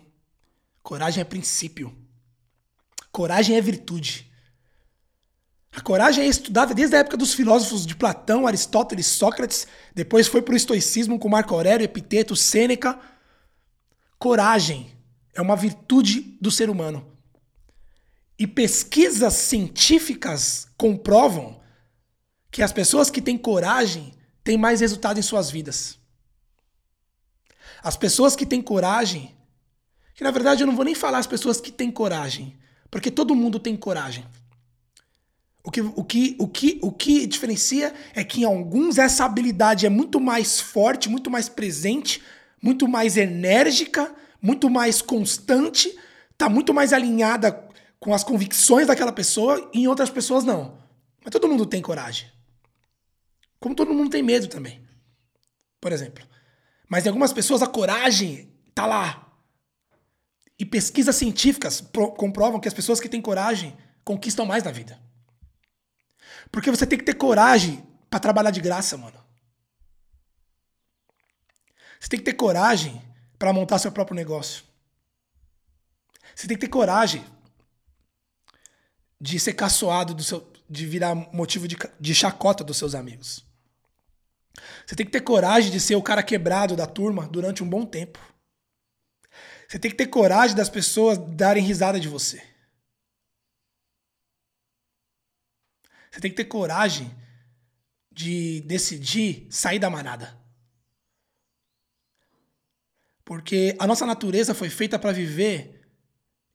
[0.81, 1.95] Coragem é princípio.
[3.11, 4.31] Coragem é virtude.
[5.71, 10.41] A coragem é estudada desde a época dos filósofos de Platão, Aristóteles, Sócrates, depois foi
[10.41, 12.99] para o estoicismo com Marco Aurélio, Epiteto, Sêneca.
[14.17, 14.91] Coragem
[15.33, 17.05] é uma virtude do ser humano.
[18.37, 21.61] E pesquisas científicas comprovam
[22.49, 25.98] que as pessoas que têm coragem têm mais resultado em suas vidas.
[27.83, 29.35] As pessoas que têm coragem,
[30.15, 32.57] que na verdade eu não vou nem falar as pessoas que têm coragem,
[32.91, 34.25] porque todo mundo tem coragem.
[35.63, 39.85] O que, o, que, o, que, o que diferencia é que em alguns essa habilidade
[39.85, 42.23] é muito mais forte, muito mais presente,
[42.61, 45.95] muito mais enérgica, muito mais constante,
[46.31, 47.67] está muito mais alinhada
[47.99, 50.77] com as convicções daquela pessoa e em outras pessoas não.
[51.23, 52.27] Mas todo mundo tem coragem.
[53.59, 54.81] Como todo mundo tem medo também.
[55.81, 56.28] Por exemplo.
[56.89, 59.31] Mas em algumas pessoas a coragem tá lá.
[60.57, 61.81] E pesquisas científicas
[62.17, 64.99] comprovam que as pessoas que têm coragem conquistam mais na vida.
[66.51, 69.23] Porque você tem que ter coragem para trabalhar de graça, mano.
[71.99, 73.01] Você tem que ter coragem
[73.37, 74.63] para montar seu próprio negócio.
[76.35, 77.23] Você tem que ter coragem
[79.21, 83.45] de ser caçoado do seu, de virar motivo de, de chacota dos seus amigos.
[84.85, 87.85] Você tem que ter coragem de ser o cara quebrado da turma durante um bom
[87.85, 88.19] tempo.
[89.67, 92.41] Você tem que ter coragem das pessoas darem risada de você.
[96.09, 97.15] Você tem que ter coragem
[98.11, 100.37] de decidir sair da manada.
[103.23, 105.87] Porque a nossa natureza foi feita para viver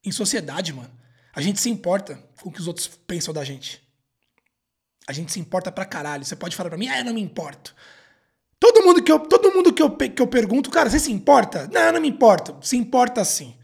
[0.03, 0.93] em sociedade, mano.
[1.33, 3.84] A gente se importa com o que os outros pensam da gente.
[5.07, 6.25] A gente se importa pra caralho.
[6.25, 7.75] Você pode falar pra mim, ah, eu não me importo.
[8.59, 11.69] Todo mundo que eu, todo mundo que eu, que eu pergunto, cara, você se importa?
[11.73, 12.57] Não, eu não me importo.
[12.63, 13.57] Se importa sim.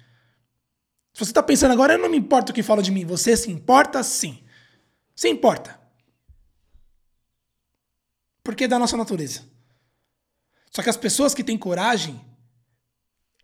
[1.14, 3.04] Se você tá pensando agora, eu não me importo o que fala de mim.
[3.06, 4.44] Você se importa sim.
[5.14, 5.80] Se importa.
[8.42, 9.42] Porque é da nossa natureza.
[10.70, 12.20] Só que as pessoas que têm coragem,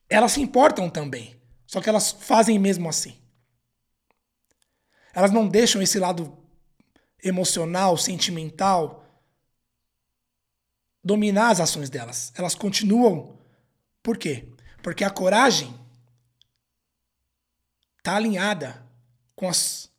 [0.09, 1.41] elas se importam também.
[1.67, 3.21] Só que elas fazem mesmo assim.
[5.13, 6.46] Elas não deixam esse lado
[7.29, 9.05] emocional, sentimental
[11.03, 12.33] dominar as ações delas.
[12.37, 13.39] Elas continuam.
[14.03, 14.49] Por quê?
[14.83, 15.73] Porque a coragem
[17.99, 18.85] está alinhada
[19.35, 19.91] com as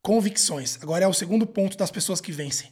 [0.00, 0.78] convicções.
[0.82, 2.70] Agora é o segundo ponto das pessoas que vencem.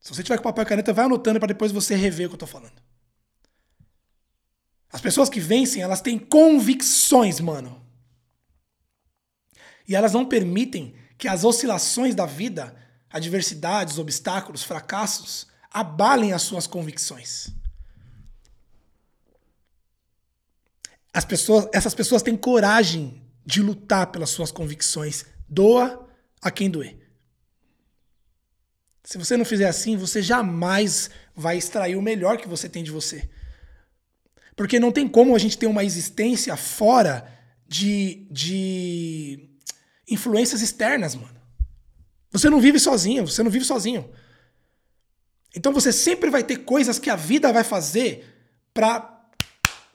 [0.00, 2.34] Se você tiver com papel e caneta, vai anotando para depois você rever o que
[2.34, 2.82] eu estou falando.
[4.92, 7.82] As pessoas que vencem, elas têm convicções, mano.
[9.88, 12.76] E elas não permitem que as oscilações da vida,
[13.08, 17.48] adversidades, obstáculos, fracassos, abalem as suas convicções.
[21.14, 25.24] As pessoas, essas pessoas têm coragem de lutar pelas suas convicções.
[25.48, 26.06] Doa
[26.42, 26.94] a quem doer.
[29.02, 32.90] Se você não fizer assim, você jamais vai extrair o melhor que você tem de
[32.90, 33.30] você.
[34.54, 37.26] Porque não tem como a gente ter uma existência fora
[37.66, 39.53] de, de
[40.08, 41.40] influências externas, mano.
[42.30, 44.10] Você não vive sozinho, você não vive sozinho.
[45.54, 48.26] Então você sempre vai ter coisas que a vida vai fazer
[48.74, 49.28] para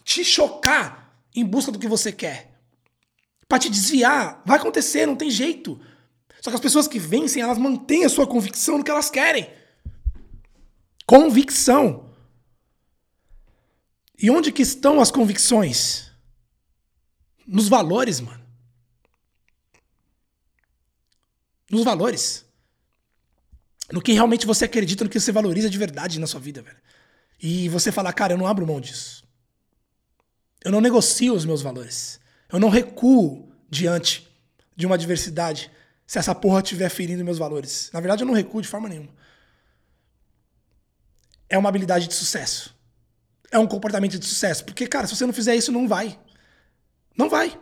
[0.04, 2.60] te chocar em busca do que você quer.
[3.48, 4.42] Para te desviar.
[4.46, 5.80] Vai acontecer, não tem jeito.
[6.42, 9.50] Só que as pessoas que vencem, elas mantêm a sua convicção no que elas querem.
[11.06, 12.10] Convicção.
[14.22, 16.10] E onde que estão as convicções?
[17.46, 18.49] Nos valores, mano.
[21.70, 22.46] Nos valores.
[23.92, 26.78] No que realmente você acredita, no que você valoriza de verdade na sua vida, velho.
[27.42, 29.24] E você falar, cara, eu não abro mão disso.
[30.64, 32.20] Eu não negocio os meus valores.
[32.52, 34.28] Eu não recuo diante
[34.76, 35.72] de uma adversidade
[36.06, 37.90] se essa porra estiver ferindo meus valores.
[37.94, 39.14] Na verdade, eu não recuo de forma nenhuma.
[41.48, 42.76] É uma habilidade de sucesso.
[43.52, 44.66] É um comportamento de sucesso.
[44.66, 46.20] Porque, cara, se você não fizer isso, não vai.
[47.18, 47.60] Não vai.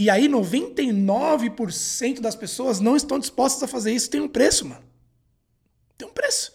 [0.00, 4.08] E aí 99% das pessoas não estão dispostas a fazer isso.
[4.08, 4.82] Tem um preço, mano.
[5.98, 6.54] Tem um preço.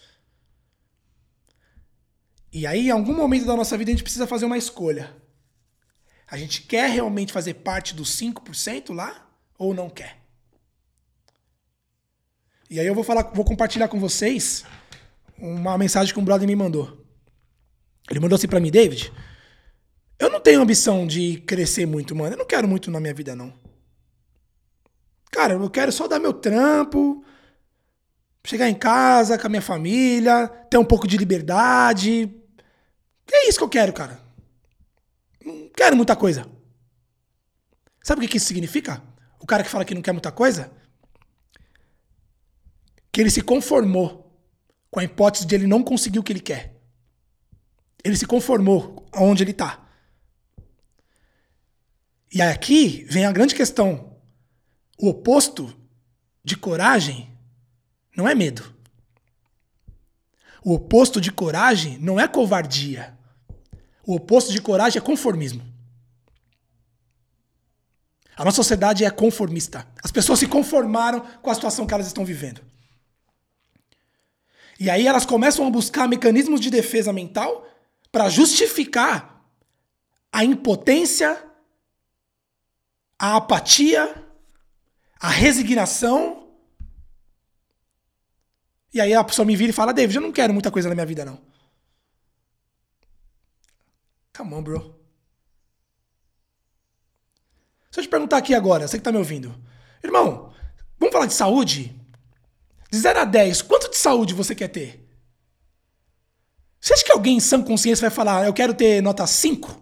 [2.52, 5.16] E aí, em algum momento da nossa vida, a gente precisa fazer uma escolha.
[6.28, 9.30] A gente quer realmente fazer parte dos 5% lá
[9.60, 10.18] ou não quer?
[12.68, 14.66] E aí eu vou falar, vou compartilhar com vocês
[15.38, 17.06] uma mensagem que um brother me mandou.
[18.10, 19.14] Ele mandou assim para mim, David,
[20.17, 22.34] eu não tenho ambição de crescer muito, mano.
[22.34, 23.54] Eu não quero muito na minha vida, não.
[25.32, 27.23] Cara, eu quero só dar meu trampo,
[28.45, 32.34] chegar em casa com a minha família, ter um pouco de liberdade.
[33.32, 34.19] É isso que eu quero, cara.
[35.43, 36.47] Não quero muita coisa.
[38.01, 39.04] Sabe o que isso significa?
[39.39, 40.71] O cara que fala que não quer muita coisa?
[43.12, 44.25] Que ele se conformou
[44.89, 46.82] com a hipótese de ele não conseguir o que ele quer.
[48.04, 49.85] Ele se conformou aonde ele está.
[52.36, 54.13] E aqui vem a grande questão.
[54.98, 55.74] O oposto
[56.43, 57.32] de coragem
[58.13, 58.76] não é medo.
[60.62, 63.17] O oposto de coragem não é covardia.
[64.06, 65.63] O oposto de coragem é conformismo.
[68.36, 69.88] A nossa sociedade é conformista.
[70.04, 72.62] As pessoas se conformaram com a situação que elas estão vivendo.
[74.78, 77.65] E aí elas começam a buscar mecanismos de defesa mental
[78.12, 79.41] para justificar
[80.34, 81.41] a impotência
[83.17, 84.23] a apatia,
[85.19, 86.54] a resignação.
[88.93, 90.95] E aí a pessoa me vira e fala: David, eu não quero muita coisa na
[90.95, 91.41] minha vida, não.
[94.36, 94.95] Come on, bro.
[97.89, 99.56] Se eu te perguntar aqui agora, você que tá me ouvindo,
[100.04, 100.54] irmão,
[100.99, 101.97] vamos falar de saúde?
[102.91, 105.06] De 0 a 10, quanto de saúde você quer ter?
[106.80, 109.82] Você acha que alguém em sã consciência vai falar, eu quero ter nota 5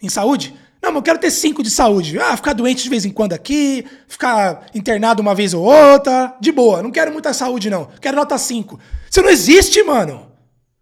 [0.00, 0.56] em saúde?
[0.86, 2.16] Não, mas eu quero ter 5 de saúde.
[2.16, 6.52] Ah, ficar doente de vez em quando aqui, ficar internado uma vez ou outra, de
[6.52, 6.80] boa.
[6.80, 7.86] Não quero muita saúde, não.
[8.00, 8.78] Quero nota 5.
[9.10, 10.30] Isso não existe, mano.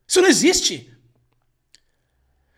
[0.06, 0.94] Isso não existe.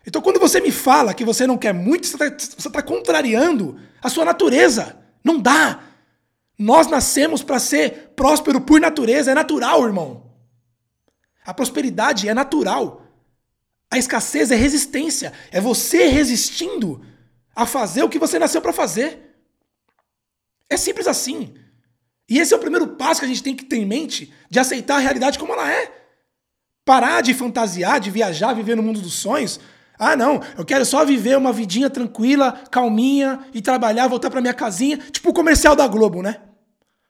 [0.05, 4.09] Então, quando você me fala que você não quer muito, você está tá contrariando a
[4.09, 4.97] sua natureza.
[5.23, 5.79] Não dá.
[6.59, 9.31] Nós nascemos para ser próspero por natureza.
[9.31, 10.33] É natural, irmão.
[11.45, 13.03] A prosperidade é natural.
[13.89, 15.31] A escassez é resistência.
[15.49, 17.01] É você resistindo
[17.57, 19.35] a fazer o que você nasceu para fazer.
[20.69, 21.55] É simples assim.
[22.29, 24.59] E esse é o primeiro passo que a gente tem que ter em mente de
[24.59, 25.91] aceitar a realidade como ela é.
[26.85, 29.59] Parar de fantasiar, de viajar, viver no mundo dos sonhos.
[29.97, 34.53] Ah, não, eu quero só viver uma vidinha tranquila, calminha e trabalhar, voltar para minha
[34.53, 36.39] casinha, tipo o comercial da Globo, né?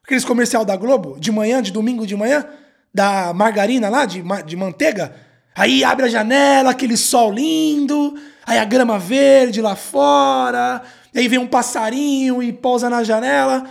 [0.02, 2.48] Aqueles comercial da Globo, de manhã, de domingo de manhã,
[2.94, 5.14] da margarina lá, de, de manteiga.
[5.58, 8.14] Aí abre a janela, aquele sol lindo,
[8.46, 10.84] aí a grama verde lá fora,
[11.16, 13.68] aí vem um passarinho e pousa na janela,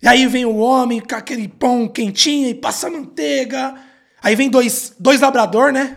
[0.00, 3.74] e aí vem o homem com aquele pão quentinho e passa manteiga,
[4.22, 5.96] aí vem dois, dois labrador, né?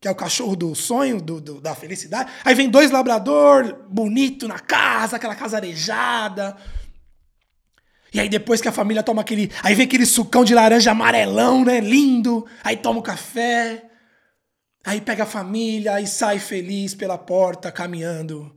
[0.00, 2.30] Que é o cachorro do sonho, do, do da felicidade.
[2.42, 6.56] Aí vem dois labrador bonito na casa, aquela casa arejada.
[8.12, 9.50] E aí depois que a família toma aquele.
[9.62, 11.80] Aí vem aquele sucão de laranja amarelão, né?
[11.80, 12.46] Lindo.
[12.62, 13.82] Aí toma o café.
[14.84, 18.54] Aí pega a família e sai feliz pela porta, caminhando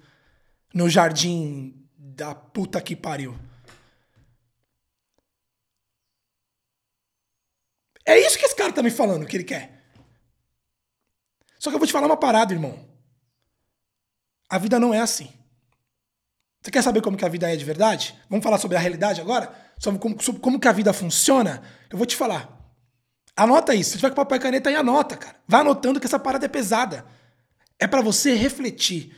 [0.73, 3.37] no jardim da puta que pariu.
[8.05, 9.83] É isso que esse cara tá me falando que ele quer.
[11.59, 12.87] Só que eu vou te falar uma parada, irmão.
[14.49, 15.31] A vida não é assim.
[16.61, 18.17] Você quer saber como que a vida é de verdade?
[18.29, 19.53] Vamos falar sobre a realidade agora?
[19.79, 21.63] Sobre como, sobre como que a vida funciona?
[21.89, 22.56] Eu vou te falar.
[23.37, 23.91] Anota isso.
[23.91, 25.35] Se tiver com papel e caneta, aí anota, cara.
[25.47, 27.05] Vai anotando que essa parada é pesada.
[27.77, 29.15] É para você refletir.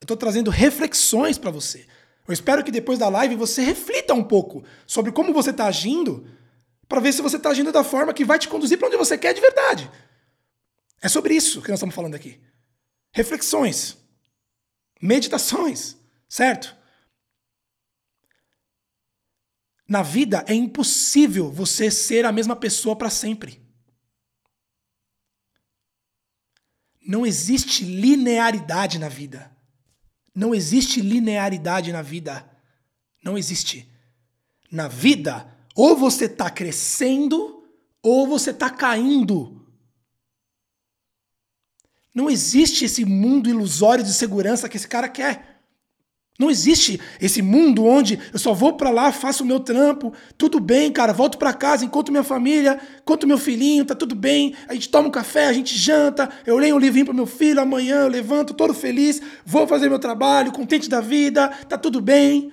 [0.00, 1.86] Eu tô trazendo reflexões para você.
[2.26, 6.26] Eu espero que depois da live você reflita um pouco sobre como você tá agindo,
[6.88, 9.18] para ver se você tá agindo da forma que vai te conduzir para onde você
[9.18, 9.90] quer de verdade.
[11.02, 12.40] É sobre isso que nós estamos falando aqui.
[13.12, 13.98] Reflexões.
[15.02, 16.74] Meditações, certo?
[19.86, 23.62] Na vida é impossível você ser a mesma pessoa para sempre.
[27.06, 29.54] Não existe linearidade na vida.
[30.34, 32.50] Não existe linearidade na vida.
[33.22, 33.90] Não existe.
[34.70, 37.62] Na vida, ou você está crescendo
[38.02, 39.66] ou você está caindo.
[42.14, 45.53] Não existe esse mundo ilusório de segurança que esse cara quer.
[46.36, 50.58] Não existe esse mundo onde eu só vou para lá, faço o meu trampo, tudo
[50.58, 54.74] bem, cara, volto para casa, encontro minha família, encontro meu filhinho, tá tudo bem, a
[54.74, 58.00] gente toma um café, a gente janta, eu leio um livrinho pro meu filho, amanhã
[58.00, 62.52] eu levanto todo feliz, vou fazer meu trabalho, contente da vida, tá tudo bem.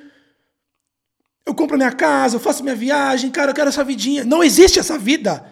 [1.44, 4.24] Eu compro minha casa, eu faço minha viagem, cara, eu quero essa vidinha.
[4.24, 5.44] Não existe essa vida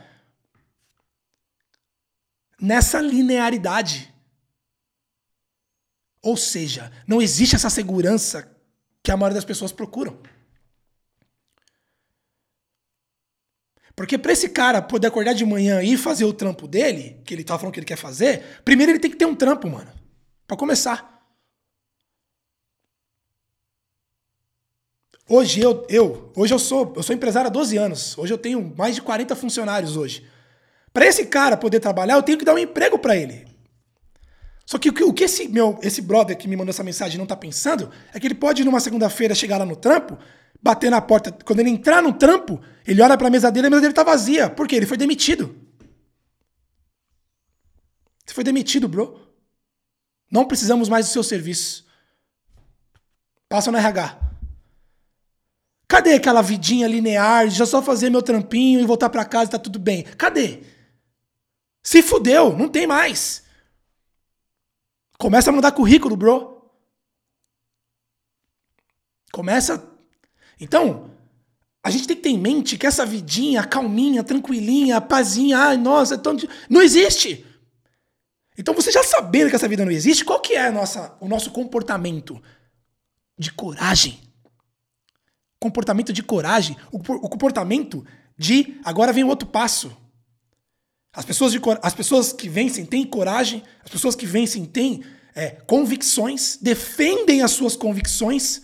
[2.62, 4.09] nessa linearidade.
[6.22, 8.50] Ou seja, não existe essa segurança
[9.02, 10.20] que a maioria das pessoas procuram.
[13.96, 17.44] Porque para esse cara poder acordar de manhã e fazer o trampo dele, que ele
[17.44, 19.92] tá falando que ele quer fazer, primeiro ele tem que ter um trampo, mano.
[20.48, 21.20] Para começar.
[25.28, 28.18] Hoje eu, eu, hoje eu sou, eu sou empresário há 12 anos.
[28.18, 30.26] Hoje eu tenho mais de 40 funcionários hoje.
[30.92, 33.46] Para esse cara poder trabalhar, eu tenho que dar um emprego para ele.
[34.70, 37.36] Só que o que esse meu, esse brother que me mandou essa mensagem não tá
[37.36, 40.16] pensando é que ele pode numa segunda-feira chegar lá no trampo,
[40.62, 43.70] bater na porta, quando ele entrar no trampo, ele olha para a mesa dele, a
[43.72, 44.48] mesa dele tá vazia.
[44.48, 44.76] Por quê?
[44.76, 45.60] Ele foi demitido.
[48.24, 49.20] Você foi demitido, bro.
[50.32, 51.88] Não precisamos mais do seu serviço.
[53.50, 54.20] Passa no RH.
[55.88, 59.58] Cadê aquela vidinha linear, já só fazer meu trampinho e voltar para casa e tá
[59.58, 60.04] tudo bem?
[60.04, 60.60] Cadê?
[61.82, 63.49] Se fudeu, não tem mais.
[65.20, 66.72] Começa a mandar currículo, bro.
[69.34, 69.86] Começa.
[70.60, 71.12] Então,
[71.84, 76.16] a gente tem que ter em mente que essa vidinha calminha, tranquilinha, pazinha, ai, nossa,
[76.16, 76.38] é tão.
[76.70, 77.46] Não existe.
[78.58, 81.52] Então, você já sabendo que essa vida não existe, qual que é nossa, o nosso
[81.52, 82.42] comportamento?
[83.38, 84.20] De coragem.
[85.60, 88.06] comportamento de coragem, o, o comportamento
[88.38, 89.96] de agora vem o outro passo.
[91.14, 95.04] As pessoas, de, as pessoas que vencem têm coragem, as pessoas que vencem têm
[95.36, 98.62] é, convicções, defendem as suas convicções,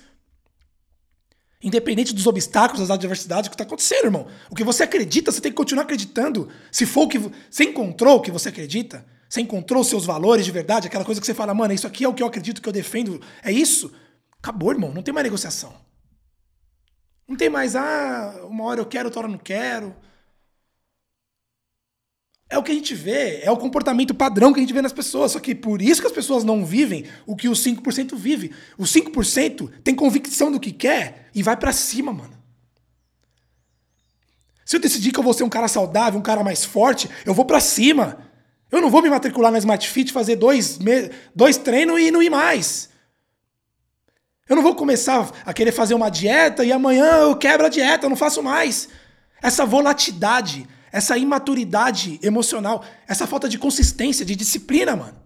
[1.62, 4.28] independente dos obstáculos, das adversidades, o que está acontecendo, irmão.
[4.50, 6.48] O que você acredita, você tem que continuar acreditando.
[6.72, 10.46] Se for o que você encontrou o que você acredita, você encontrou os seus valores
[10.46, 12.62] de verdade, aquela coisa que você fala, mano, isso aqui é o que eu acredito
[12.62, 13.92] que eu defendo, é isso.
[14.38, 15.74] Acabou, irmão, não tem mais negociação.
[17.28, 19.96] Não tem mais, ah, uma hora eu quero, outra hora eu não quero.
[22.48, 24.94] É o que a gente vê, é o comportamento padrão que a gente vê nas
[24.94, 25.32] pessoas.
[25.32, 28.52] Só que por isso que as pessoas não vivem o que os 5% vive.
[28.78, 32.36] Os 5% tem convicção do que quer e vai para cima, mano.
[34.64, 37.34] Se eu decidir que eu vou ser um cara saudável, um cara mais forte, eu
[37.34, 38.18] vou para cima.
[38.72, 40.80] Eu não vou me matricular na Smart Fit, fazer dois,
[41.36, 42.90] dois treinos e não ir mais.
[44.48, 48.06] Eu não vou começar a querer fazer uma dieta e amanhã eu quebro a dieta,
[48.06, 48.90] eu não faço mais.
[49.42, 55.22] Essa volatilidade, essa imaturidade emocional, essa falta de consistência, de disciplina, mano.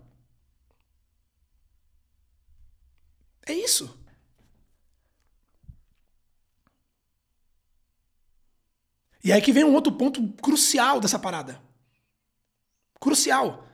[3.45, 3.95] É isso.
[9.24, 11.61] E aí que vem um outro ponto crucial dessa parada.
[12.99, 13.67] Crucial.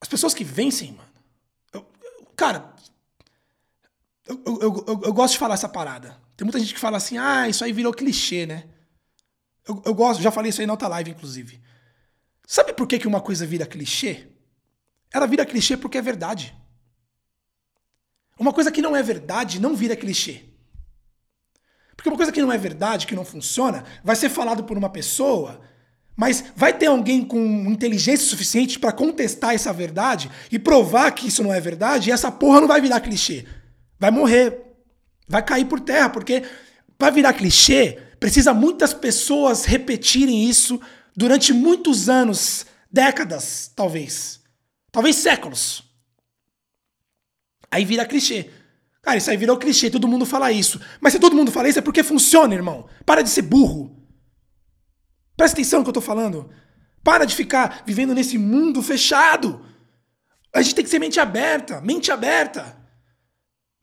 [0.00, 1.86] As pessoas que vencem, mano.
[2.34, 2.74] Cara,
[4.24, 6.18] eu, eu, eu, eu, gosto de falar essa parada.
[6.38, 8.64] Tem muita gente que fala assim, ah, isso aí virou clichê, né?
[9.66, 11.60] Eu, eu gosto, já falei isso aí na outra live, inclusive.
[12.46, 14.28] Sabe por que, que uma coisa vira clichê?
[15.12, 16.56] Ela vira clichê porque é verdade.
[18.38, 20.44] Uma coisa que não é verdade não vira clichê.
[21.94, 24.88] Porque uma coisa que não é verdade, que não funciona, vai ser falado por uma
[24.88, 25.60] pessoa
[26.20, 27.38] mas vai ter alguém com
[27.70, 32.32] inteligência suficiente para contestar essa verdade e provar que isso não é verdade e essa
[32.32, 33.46] porra não vai virar clichê.
[34.00, 34.67] Vai morrer.
[35.28, 36.42] Vai cair por terra, porque
[36.96, 40.80] para virar clichê, precisa muitas pessoas repetirem isso
[41.14, 44.40] durante muitos anos, décadas, talvez.
[44.90, 45.84] Talvez séculos.
[47.70, 48.50] Aí vira clichê.
[49.02, 50.80] Cara, isso aí virou clichê, todo mundo fala isso.
[51.00, 52.88] Mas se todo mundo fala isso é porque funciona, irmão.
[53.04, 53.96] Para de ser burro.
[55.36, 56.50] Presta atenção no que eu tô falando.
[57.04, 59.64] Para de ficar vivendo nesse mundo fechado.
[60.52, 61.80] A gente tem que ser mente aberta.
[61.80, 62.76] Mente aberta.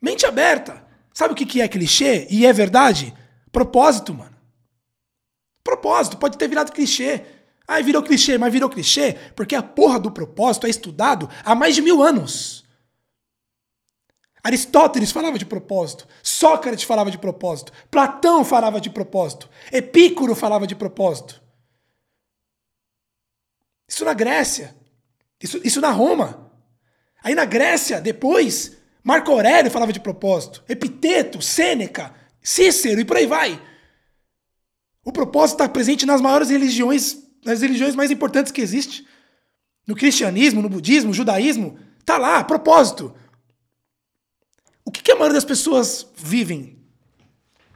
[0.02, 0.85] Mente aberta.
[1.16, 2.26] Sabe o que é clichê?
[2.28, 3.16] E é verdade?
[3.50, 4.36] Propósito, mano.
[5.64, 6.18] Propósito.
[6.18, 7.24] Pode ter virado clichê.
[7.66, 11.74] Ah, virou clichê, mas virou clichê porque a porra do propósito é estudado há mais
[11.74, 12.66] de mil anos.
[14.44, 20.76] Aristóteles falava de propósito, Sócrates falava de propósito, Platão falava de propósito, Epícoro falava de
[20.76, 21.42] propósito.
[23.88, 24.76] Isso na Grécia.
[25.42, 26.52] Isso, isso na Roma.
[27.24, 28.76] Aí na Grécia, depois,
[29.06, 30.64] Marco Aurélio falava de propósito.
[30.68, 33.62] Epiteto, Sêneca, Cícero e por aí vai.
[35.04, 39.06] O propósito está presente nas maiores religiões, nas religiões mais importantes que existem.
[39.86, 43.14] No cristianismo, no budismo, no judaísmo, tá lá, propósito.
[44.84, 46.84] O que, que a maioria das pessoas vivem?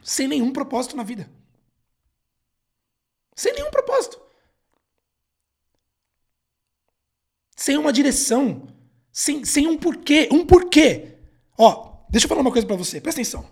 [0.02, 1.30] Sem nenhum propósito na vida.
[3.36, 4.20] Sem nenhum propósito.
[7.60, 8.66] sem uma direção,
[9.12, 11.09] sem, sem um porquê, um porquê.
[11.60, 13.44] Ó, deixa eu falar uma coisa para você, presta atenção.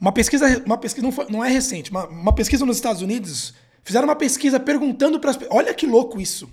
[0.00, 3.52] Uma pesquisa, uma pesquisa não, foi, não é recente, uma, uma pesquisa nos Estados Unidos,
[3.82, 6.48] fizeram uma pesquisa perguntando para as Olha que louco isso.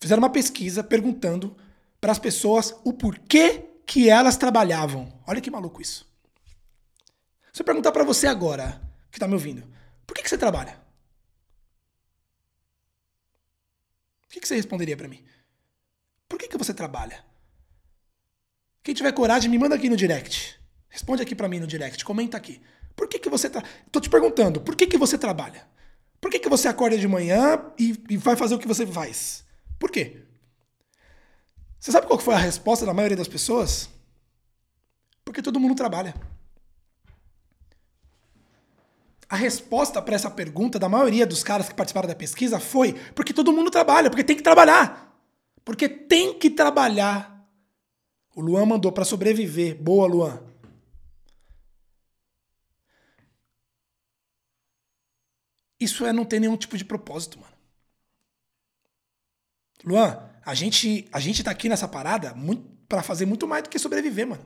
[0.00, 1.56] Fizeram uma pesquisa perguntando
[2.00, 5.12] para as pessoas o porquê que elas trabalhavam.
[5.26, 6.08] Olha que maluco isso.
[7.52, 8.80] Se eu perguntar para você agora,
[9.10, 9.64] que está me ouvindo,
[10.06, 10.84] por que, que você trabalha?
[14.34, 15.24] que, que você responderia para mim?
[16.28, 17.24] Por que, que você trabalha?
[18.84, 20.60] Quem tiver coragem, me manda aqui no direct.
[20.90, 22.60] Responde aqui para mim no direct, comenta aqui.
[22.94, 23.62] Por que, que você tá.
[23.90, 25.66] Tô te perguntando, por que, que você trabalha?
[26.20, 29.44] Por que, que você acorda de manhã e, e vai fazer o que você faz?
[29.78, 30.22] Por quê?
[31.80, 33.88] Você sabe qual foi a resposta da maioria das pessoas?
[35.24, 36.14] Porque todo mundo trabalha.
[39.28, 43.32] A resposta para essa pergunta da maioria dos caras que participaram da pesquisa foi porque
[43.32, 45.18] todo mundo trabalha, porque tem que trabalhar.
[45.64, 47.33] Porque tem que trabalhar.
[48.34, 49.80] O Luan mandou para sobreviver.
[49.80, 50.42] Boa, Luan.
[55.78, 57.52] Isso é não ter nenhum tipo de propósito, mano.
[59.84, 62.34] Luan, a gente, a gente tá aqui nessa parada
[62.88, 64.44] para fazer muito mais do que sobreviver, mano.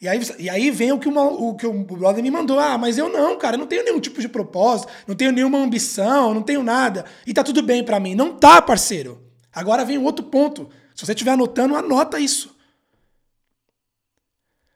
[0.00, 2.58] E aí, e aí vem o que, uma, o que o brother me mandou.
[2.58, 5.58] Ah, mas eu não, cara, eu não tenho nenhum tipo de propósito, não tenho nenhuma
[5.58, 7.06] ambição, não tenho nada.
[7.26, 8.14] E tá tudo bem para mim.
[8.14, 9.24] Não tá, parceiro.
[9.52, 10.68] Agora vem outro ponto.
[10.96, 12.56] Se você estiver anotando, anota isso.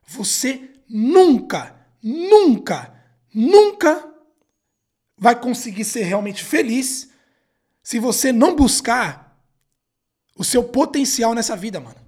[0.07, 2.93] você nunca, nunca,
[3.33, 4.13] nunca
[5.17, 7.11] vai conseguir ser realmente feliz
[7.83, 9.41] se você não buscar
[10.37, 11.99] o seu potencial nessa vida, mano.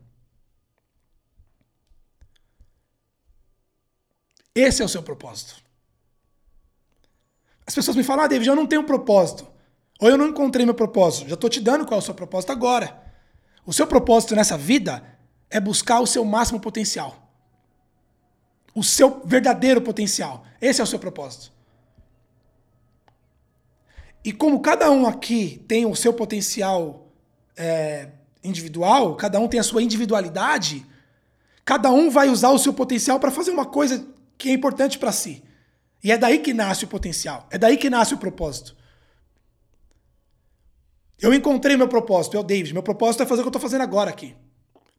[4.55, 5.57] Esse é o seu propósito.
[7.67, 9.51] As pessoas me falam, ah, David, eu não tenho propósito.
[10.01, 11.29] Ou eu não encontrei meu propósito.
[11.29, 13.12] Já estou te dando qual é o seu propósito agora.
[13.65, 15.03] O seu propósito nessa vida
[15.49, 17.31] é buscar o seu máximo potencial.
[18.75, 20.45] O seu verdadeiro potencial.
[20.61, 21.53] Esse é o seu propósito.
[24.25, 27.09] E como cada um aqui tem o seu potencial
[27.57, 28.09] é,
[28.43, 30.87] individual, cada um tem a sua individualidade,
[31.65, 34.07] cada um vai usar o seu potencial para fazer uma coisa
[34.39, 35.43] que é importante para si.
[36.03, 38.77] E é daí que nasce o potencial, é daí que nasce o propósito.
[41.23, 42.73] Eu encontrei meu propósito, eu, David.
[42.73, 44.35] Meu propósito é fazer o que eu estou fazendo agora aqui.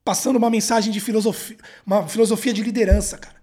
[0.06, 3.36] Passando uma mensagem de filosofia, uma filosofia de liderança, cara.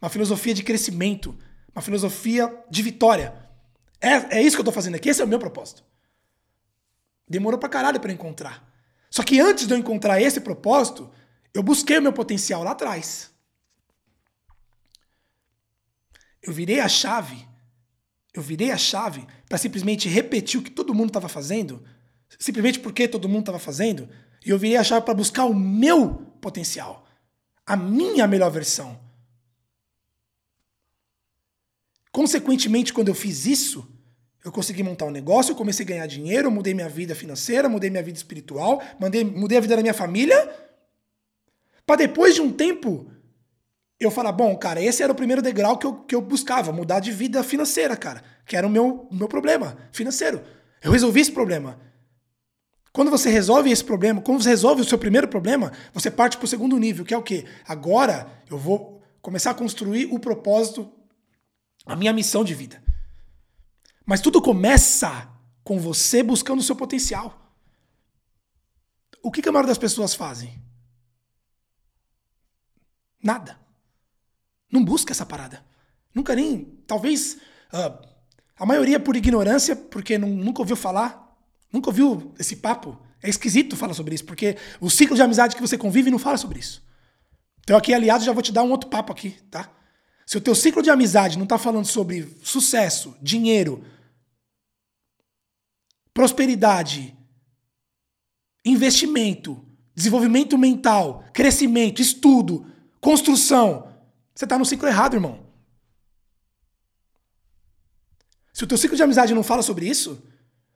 [0.00, 1.36] Uma filosofia de crescimento,
[1.74, 3.34] uma filosofia de vitória.
[4.00, 5.82] É, é isso que eu estou fazendo aqui, esse é o meu propósito.
[7.28, 8.64] Demorou pra caralho para encontrar.
[9.10, 11.10] Só que antes de eu encontrar esse propósito,
[11.52, 13.32] eu busquei o meu potencial lá atrás.
[16.40, 17.48] Eu virei a chave.
[18.32, 21.84] Eu virei a chave para simplesmente repetir o que todo mundo estava fazendo,
[22.38, 24.08] simplesmente porque todo mundo estava fazendo,
[24.44, 27.06] e eu virei a chave para buscar o meu potencial,
[27.66, 28.98] a minha melhor versão.
[32.10, 33.86] Consequentemente, quando eu fiz isso,
[34.44, 37.90] eu consegui montar um negócio, eu comecei a ganhar dinheiro, mudei minha vida financeira, mudei
[37.90, 40.52] minha vida espiritual, mudei, mudei a vida da minha família,
[41.84, 43.10] para depois de um tempo
[44.00, 47.00] eu falar, bom, cara, esse era o primeiro degrau que eu, que eu buscava, mudar
[47.00, 50.40] de vida financeira, cara, que era o meu, meu problema financeiro.
[50.82, 51.80] Eu resolvi esse problema.
[52.98, 56.46] Quando você resolve esse problema, quando você resolve o seu primeiro problema, você parte para
[56.46, 57.46] o segundo nível, que é o quê?
[57.64, 60.90] Agora eu vou começar a construir o propósito,
[61.86, 62.82] a minha missão de vida.
[64.04, 65.30] Mas tudo começa
[65.62, 67.54] com você buscando o seu potencial.
[69.22, 70.60] O que, que a maioria das pessoas fazem?
[73.22, 73.60] Nada.
[74.68, 75.64] Não busca essa parada.
[76.12, 76.64] Nunca nem.
[76.84, 77.34] Talvez.
[77.72, 78.08] Uh,
[78.56, 81.27] a maioria por ignorância, porque não, nunca ouviu falar.
[81.72, 82.98] Nunca ouviu esse papo.
[83.22, 86.36] É esquisito falar sobre isso, porque o ciclo de amizade que você convive não fala
[86.36, 86.86] sobre isso.
[87.60, 89.70] Então, aqui, aliado, já vou te dar um outro papo aqui, tá?
[90.24, 93.84] Se o teu ciclo de amizade não tá falando sobre sucesso, dinheiro,
[96.14, 97.16] prosperidade,
[98.64, 102.66] investimento, desenvolvimento mental, crescimento, estudo,
[103.00, 103.92] construção,
[104.34, 105.46] você está no ciclo errado, irmão.
[108.52, 110.22] Se o teu ciclo de amizade não fala sobre isso,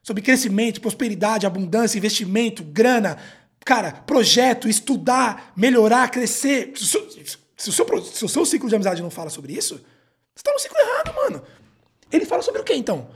[0.02, 3.18] sobre crescimento, prosperidade, abundância, investimento, grana,
[3.64, 6.72] cara, projeto, estudar, melhorar, crescer.
[6.76, 7.10] Se o,
[7.56, 10.52] se o, seu, se o seu ciclo de amizade não fala sobre isso, você está
[10.52, 11.42] no ciclo errado, mano.
[12.10, 13.08] Ele fala sobre o que então?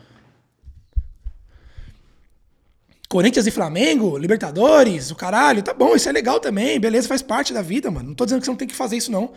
[3.09, 7.53] Corinthians e Flamengo, Libertadores, o caralho, tá bom, isso é legal também, beleza, faz parte
[7.53, 8.09] da vida, mano.
[8.09, 9.33] Não tô dizendo que você não tem que fazer isso, não.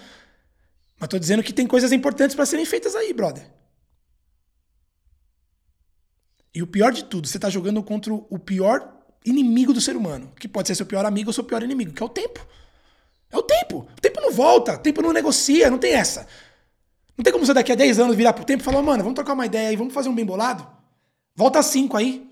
[0.99, 3.43] Mas tô dizendo que tem coisas importantes para serem feitas aí, brother.
[6.53, 8.95] E o pior de tudo, você tá jogando contra o pior
[9.25, 12.01] inimigo do ser humano, que pode ser seu pior amigo ou seu pior inimigo, que
[12.01, 12.45] é o tempo.
[13.31, 13.87] É o tempo.
[13.97, 16.27] O tempo não volta, o tempo não negocia, não tem essa.
[17.17, 19.15] Não tem como você daqui a 10 anos virar pro tempo e falar, mano, vamos
[19.15, 20.67] trocar uma ideia aí, vamos fazer um bem bolado?
[21.35, 22.29] Volta 5 aí.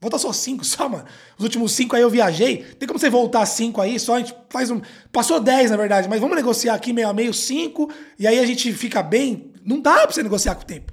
[0.00, 1.04] Volta só cinco, só, mano.
[1.38, 2.58] Os últimos cinco aí eu viajei.
[2.78, 3.98] Tem como você voltar cinco aí?
[3.98, 4.80] Só a gente faz um.
[5.10, 8.46] Passou dez, na verdade, mas vamos negociar aqui meio a meio, cinco, e aí a
[8.46, 9.52] gente fica bem.
[9.64, 10.92] Não dá pra você negociar com o tempo.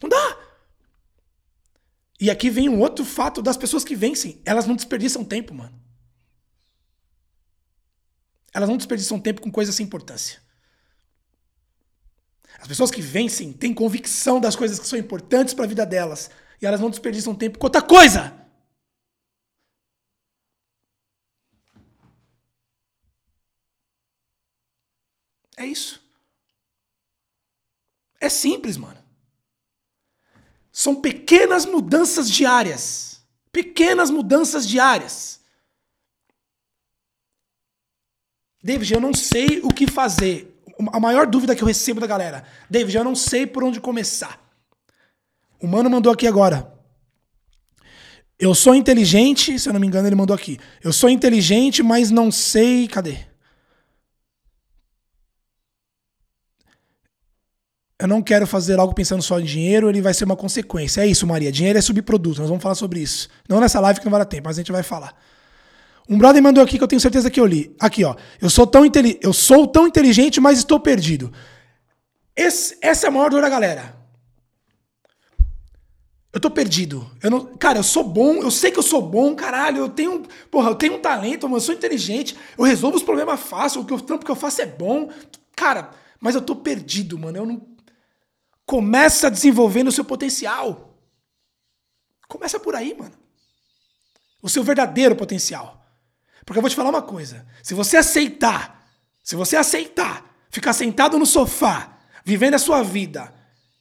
[0.00, 0.38] Não dá.
[2.20, 4.40] E aqui vem um outro fato das pessoas que vencem.
[4.44, 5.78] Elas não desperdiçam tempo, mano.
[8.52, 10.40] Elas não desperdiçam tempo com coisas sem importância.
[12.58, 16.30] As pessoas que vencem têm convicção das coisas que são importantes para a vida delas
[16.60, 18.34] e elas não desperdiçam tempo com outra coisa.
[25.56, 26.00] É isso.
[28.20, 29.07] É simples, mano.
[30.78, 33.20] São pequenas mudanças diárias.
[33.50, 35.40] Pequenas mudanças diárias.
[38.62, 40.56] David, eu não sei o que fazer.
[40.92, 42.44] A maior dúvida que eu recebo da galera.
[42.70, 44.40] David, eu não sei por onde começar.
[45.60, 46.72] O mano mandou aqui agora.
[48.38, 50.60] Eu sou inteligente, se eu não me engano, ele mandou aqui.
[50.80, 52.86] Eu sou inteligente, mas não sei.
[52.86, 53.26] Cadê?
[58.00, 61.00] Eu não quero fazer algo pensando só em dinheiro, ele vai ser uma consequência.
[61.00, 61.50] É isso, Maria.
[61.50, 62.40] Dinheiro é subproduto.
[62.40, 63.28] Nós vamos falar sobre isso.
[63.48, 65.12] Não nessa live que não vai dar tempo, mas a gente vai falar.
[66.08, 67.74] Um brother mandou aqui que eu tenho certeza que eu li.
[67.78, 68.14] Aqui, ó.
[68.40, 68.84] Eu sou tão,
[69.20, 71.32] eu sou tão inteligente, mas estou perdido.
[72.36, 73.96] Esse, essa é a maior dor da galera.
[76.32, 77.10] Eu tô perdido.
[77.20, 79.78] Eu não, cara, eu sou bom, eu sei que eu sou bom, caralho.
[79.78, 80.22] Eu tenho,
[80.52, 83.92] porra, eu tenho um talento, eu sou inteligente, eu resolvo os problemas fácil, o que
[83.92, 85.10] o trampo que eu faço é bom.
[85.56, 85.90] Cara,
[86.20, 87.38] mas eu tô perdido, mano.
[87.38, 87.60] Eu não
[88.68, 90.94] Começa desenvolvendo o seu potencial.
[92.28, 93.16] Começa por aí, mano.
[94.42, 95.82] O seu verdadeiro potencial.
[96.44, 97.46] Porque eu vou te falar uma coisa.
[97.62, 98.86] Se você aceitar,
[99.24, 103.34] se você aceitar ficar sentado no sofá, vivendo a sua vida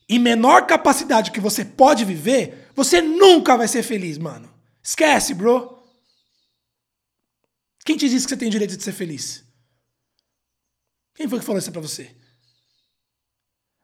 [0.08, 4.50] em menor capacidade que você pode viver, você nunca vai ser feliz, mano.
[4.82, 5.84] Esquece, bro.
[7.84, 9.44] Quem te disse que você tem direito de ser feliz?
[11.14, 12.16] Quem foi que falou isso pra você?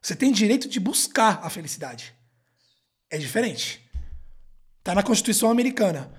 [0.04, 2.14] Você tem direito de buscar a felicidade.
[3.10, 3.82] É diferente.
[4.84, 6.12] Tá na Constituição Americana.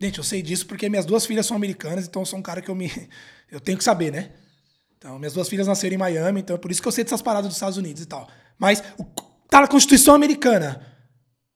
[0.00, 2.62] Gente, eu sei disso porque minhas duas filhas são americanas, então eu sou um cara
[2.62, 2.90] que eu me.
[3.50, 4.30] Eu tenho que saber, né?
[4.96, 7.20] Então, minhas duas filhas nasceram em Miami, então é por isso que eu sei dessas
[7.20, 8.30] paradas dos Estados Unidos e tal.
[8.56, 9.04] Mas o,
[9.48, 10.86] tá na Constituição Americana.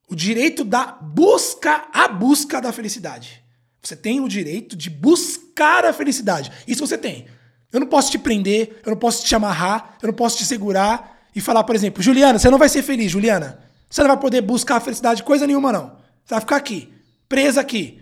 [0.08, 3.44] O direito da busca, a busca da felicidade.
[3.80, 6.50] Você tem o direito de buscar a felicidade.
[6.66, 7.28] Isso você tem.
[7.74, 11.28] Eu não posso te prender, eu não posso te amarrar, eu não posso te segurar
[11.34, 13.60] e falar, por exemplo, Juliana, você não vai ser feliz, Juliana.
[13.90, 15.88] Você não vai poder buscar a felicidade coisa nenhuma, não.
[16.24, 16.94] Você vai ficar aqui,
[17.28, 18.00] presa aqui.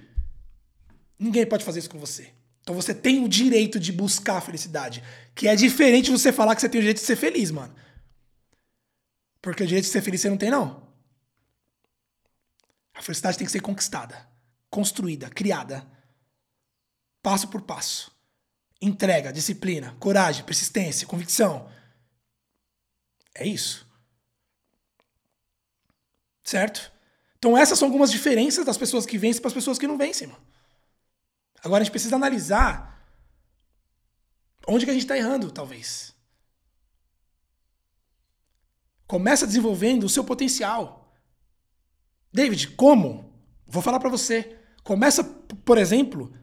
[1.18, 2.34] Ninguém pode fazer isso com você.
[2.60, 5.02] Então você tem o direito de buscar a felicidade.
[5.34, 7.74] Que é diferente de você falar que você tem o direito de ser feliz, mano.
[9.40, 10.86] Porque o direito de ser feliz você não tem, não.
[12.92, 14.28] A felicidade tem que ser conquistada,
[14.68, 15.82] construída, criada.
[17.22, 18.11] Passo por passo
[18.82, 21.70] entrega, disciplina, coragem, persistência, convicção.
[23.32, 23.86] É isso.
[26.42, 26.90] Certo?
[27.38, 30.26] Então essas são algumas diferenças das pessoas que vencem para as pessoas que não vencem,
[30.26, 30.42] mano.
[31.62, 32.90] Agora a gente precisa analisar
[34.66, 36.12] onde que a gente está errando, talvez.
[39.06, 41.14] Começa desenvolvendo o seu potencial.
[42.32, 43.32] David, como?
[43.66, 44.58] Vou falar para você.
[44.82, 46.34] Começa, por exemplo,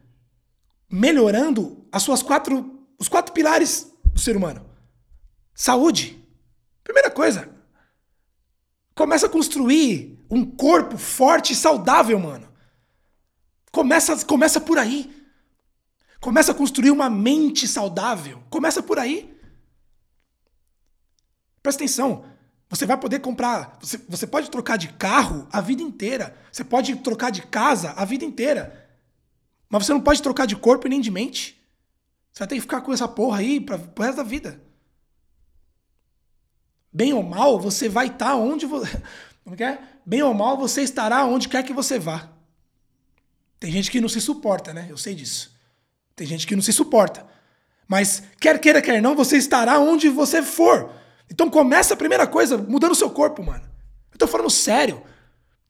[0.90, 4.66] melhorando as suas quatro, os quatro pilares do ser humano.
[5.54, 6.24] Saúde.
[6.84, 7.50] Primeira coisa.
[8.96, 12.48] Começa a construir um corpo forte e saudável, mano.
[13.72, 15.16] Começa, começa por aí.
[16.20, 18.44] Começa a construir uma mente saudável.
[18.50, 19.34] Começa por aí.
[21.62, 22.26] Presta atenção.
[22.70, 23.78] Você vai poder comprar.
[23.82, 26.38] Você, você pode trocar de carro a vida inteira.
[26.52, 28.90] Você pode trocar de casa a vida inteira.
[29.70, 31.59] Mas você não pode trocar de corpo e nem de mente.
[32.40, 34.62] Você vai ter que ficar com essa porra aí pra, pro resto da vida.
[36.92, 38.90] Bem ou mal, você vai estar tá onde você.
[39.44, 39.78] Como que é?
[40.06, 42.30] Bem ou mal, você estará onde quer que você vá.
[43.60, 44.88] Tem gente que não se suporta, né?
[44.90, 45.54] Eu sei disso.
[46.16, 47.28] Tem gente que não se suporta.
[47.86, 50.94] Mas quer queira, quer não, você estará onde você for.
[51.30, 53.66] Então começa a primeira coisa mudando o seu corpo, mano.
[54.14, 55.04] Eu tô falando sério.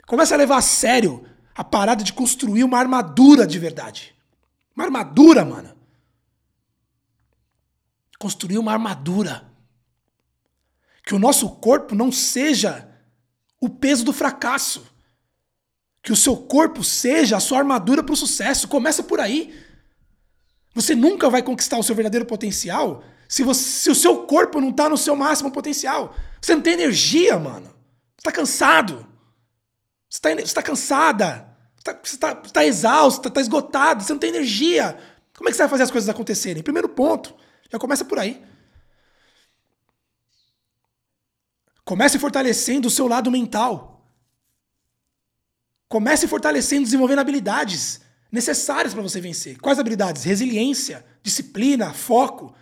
[0.05, 4.15] Começa a levar a sério a parada de construir uma armadura de verdade.
[4.75, 5.78] Uma armadura, mano.
[8.19, 9.49] Construir uma armadura.
[11.03, 12.87] Que o nosso corpo não seja
[13.59, 14.85] o peso do fracasso.
[16.03, 18.67] Que o seu corpo seja a sua armadura para o sucesso.
[18.67, 19.57] Começa por aí.
[20.75, 24.69] Você nunca vai conquistar o seu verdadeiro potencial se, você, se o seu corpo não
[24.69, 26.15] está no seu máximo potencial.
[26.41, 27.67] Você não tem energia, mano.
[27.67, 29.07] Você está cansado.
[30.09, 31.49] Você está tá cansada.
[31.83, 34.97] Tá, você está tá exausto, está tá esgotado, você não tem energia.
[35.35, 36.61] Como é que você vai fazer as coisas acontecerem?
[36.61, 37.33] Primeiro ponto,
[37.71, 38.43] já começa por aí.
[41.85, 44.07] Comece fortalecendo o seu lado mental.
[45.87, 48.01] Comece fortalecendo, desenvolvendo habilidades
[48.31, 49.57] necessárias para você vencer.
[49.59, 50.23] Quais habilidades?
[50.23, 52.53] Resiliência, disciplina, foco,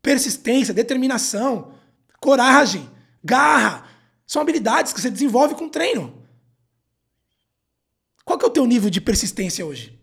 [0.00, 1.74] persistência, determinação,
[2.20, 2.90] coragem,
[3.22, 3.88] garra.
[4.26, 6.26] São habilidades que você desenvolve com treino.
[8.24, 9.98] Qual que é o teu nível de persistência hoje?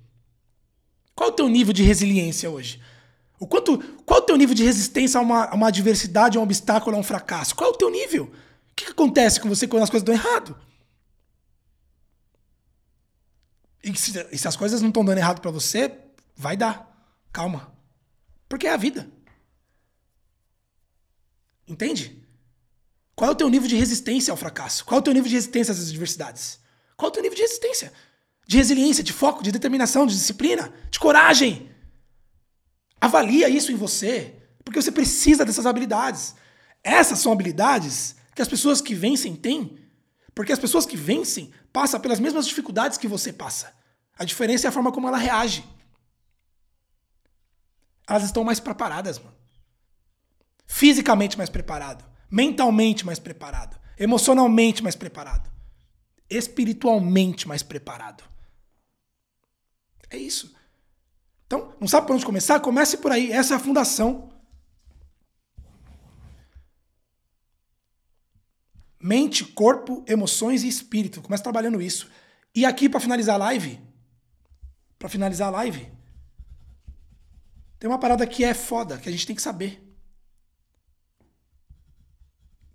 [1.15, 2.81] Qual é o teu nível de resiliência hoje?
[3.39, 6.41] O quanto, qual é o teu nível de resistência a uma, a uma adversidade, a
[6.41, 7.55] um obstáculo, a um fracasso?
[7.55, 8.25] Qual é o teu nível?
[8.25, 10.59] O que, que acontece com você quando as coisas dão errado?
[13.83, 15.97] E se, e se as coisas não estão dando errado para você,
[16.35, 16.87] vai dar.
[17.31, 17.73] Calma.
[18.47, 19.09] Porque é a vida.
[21.67, 22.21] Entende?
[23.15, 24.83] Qual é o teu nível de resistência ao fracasso?
[24.83, 26.59] Qual é o teu nível de resistência às adversidades?
[26.97, 27.93] Qual é o teu nível de resistência?
[28.49, 31.68] de resiliência, de foco, de determinação, de disciplina, de coragem.
[33.01, 36.35] Avalia isso em você, porque você precisa dessas habilidades.
[36.83, 39.77] Essas são habilidades que as pessoas que vencem têm,
[40.39, 43.73] Porque as pessoas que vencem passam pelas mesmas dificuldades que você passa.
[44.17, 45.65] A diferença é a forma como ela reage.
[48.07, 49.35] Elas estão mais preparadas, mano.
[50.65, 55.51] Fisicamente mais preparado, mentalmente mais preparado, emocionalmente mais preparado,
[56.29, 58.23] espiritualmente mais preparado.
[60.09, 60.55] É isso.
[61.49, 62.59] Então, não sabe por onde começar?
[62.59, 63.31] Comece por aí.
[63.31, 64.29] Essa é a fundação.
[69.01, 71.23] Mente, corpo, emoções e espírito.
[71.23, 72.07] Comece trabalhando isso.
[72.53, 73.81] E aqui, para finalizar a live,
[74.99, 75.91] para finalizar a live,
[77.79, 79.83] tem uma parada que é foda, que a gente tem que saber.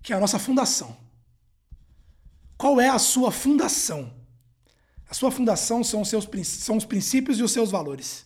[0.03, 0.97] Que é a nossa fundação.
[2.57, 4.13] Qual é a sua fundação?
[5.09, 8.25] A sua fundação são os, seus, são os princípios e os seus valores.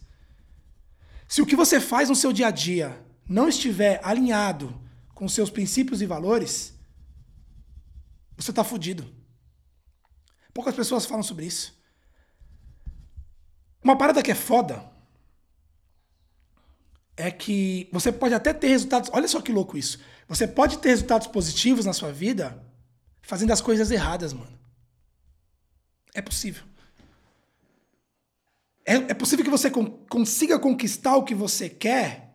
[1.29, 4.81] Se o que você faz no seu dia a dia não estiver alinhado
[5.13, 6.73] com seus princípios e valores,
[8.35, 9.07] você está fudido.
[10.51, 11.79] Poucas pessoas falam sobre isso.
[13.83, 14.91] Uma parada que é foda
[17.15, 19.11] é que você pode até ter resultados.
[19.13, 19.99] Olha só que louco isso.
[20.27, 22.65] Você pode ter resultados positivos na sua vida
[23.21, 24.57] fazendo as coisas erradas, mano.
[26.11, 26.68] É possível.
[28.89, 32.33] É, é possível que você con consiga conquistar o que você quer.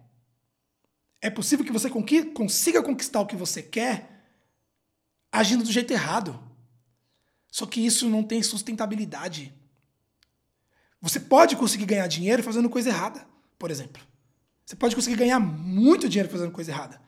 [1.20, 4.24] É possível que você consiga conquistar o que você quer
[5.32, 6.40] agindo do jeito errado.
[7.50, 9.52] Só que isso não tem sustentabilidade.
[11.00, 13.26] Você pode conseguir ganhar dinheiro fazendo coisa errada,
[13.58, 14.00] por exemplo.
[14.64, 17.02] Você pode conseguir ganhar muito dinheiro fazendo coisa errada.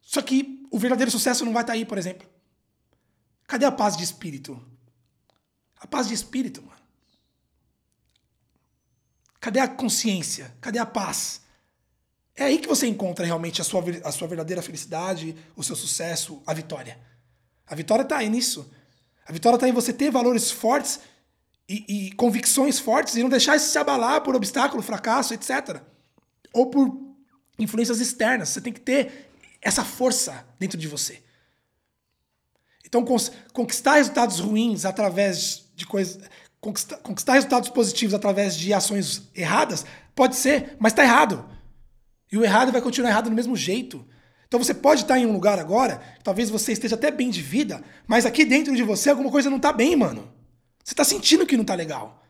[0.00, 2.28] Só que o verdadeiro sucesso não vai estar aí, por exemplo.
[3.46, 4.60] Cadê a paz de espírito?
[5.76, 6.81] A paz de espírito, mano.
[9.42, 10.54] Cadê a consciência?
[10.60, 11.40] Cadê a paz?
[12.36, 16.40] É aí que você encontra realmente a sua, a sua verdadeira felicidade, o seu sucesso,
[16.46, 16.96] a vitória.
[17.66, 18.70] A vitória está aí nisso.
[19.26, 21.00] A vitória está em você ter valores fortes
[21.68, 25.82] e, e, convicções fortes e não deixar isso se abalar por obstáculo, fracasso, etc.
[26.52, 26.96] Ou por
[27.58, 28.50] influências externas.
[28.50, 29.28] Você tem que ter
[29.60, 31.20] essa força dentro de você.
[32.86, 33.04] Então,
[33.52, 36.22] conquistar resultados ruins através de coisas.
[36.62, 39.84] Conquistar, conquistar resultados positivos através de ações erradas
[40.14, 41.44] pode ser, mas está errado.
[42.30, 44.06] E o errado vai continuar errado do mesmo jeito.
[44.46, 47.82] Então você pode estar em um lugar agora, talvez você esteja até bem de vida,
[48.06, 50.32] mas aqui dentro de você alguma coisa não está bem, mano.
[50.84, 52.22] Você está sentindo que não está legal.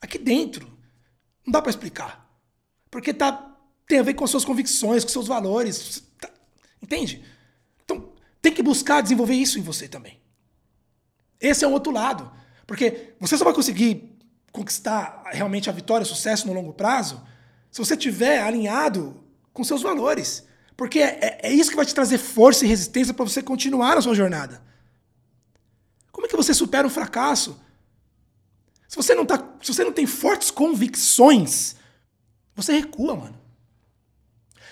[0.00, 0.66] Aqui dentro.
[1.44, 2.26] Não dá para explicar.
[2.90, 6.02] Porque tá, tem a ver com as suas convicções, com seus valores.
[6.18, 6.30] Tá,
[6.82, 7.22] entende?
[7.84, 10.18] Então tem que buscar desenvolver isso em você também.
[11.38, 12.32] Esse é o outro lado.
[12.66, 14.16] Porque você só vai conseguir
[14.52, 17.22] conquistar realmente a vitória, o sucesso no longo prazo,
[17.70, 20.46] se você estiver alinhado com seus valores.
[20.76, 23.96] Porque é, é, é isso que vai te trazer força e resistência para você continuar
[23.96, 24.62] na sua jornada.
[26.12, 27.60] Como é que você supera um fracasso?
[28.88, 31.74] Se você não, tá, se você não tem fortes convicções,
[32.54, 33.40] você recua, mano.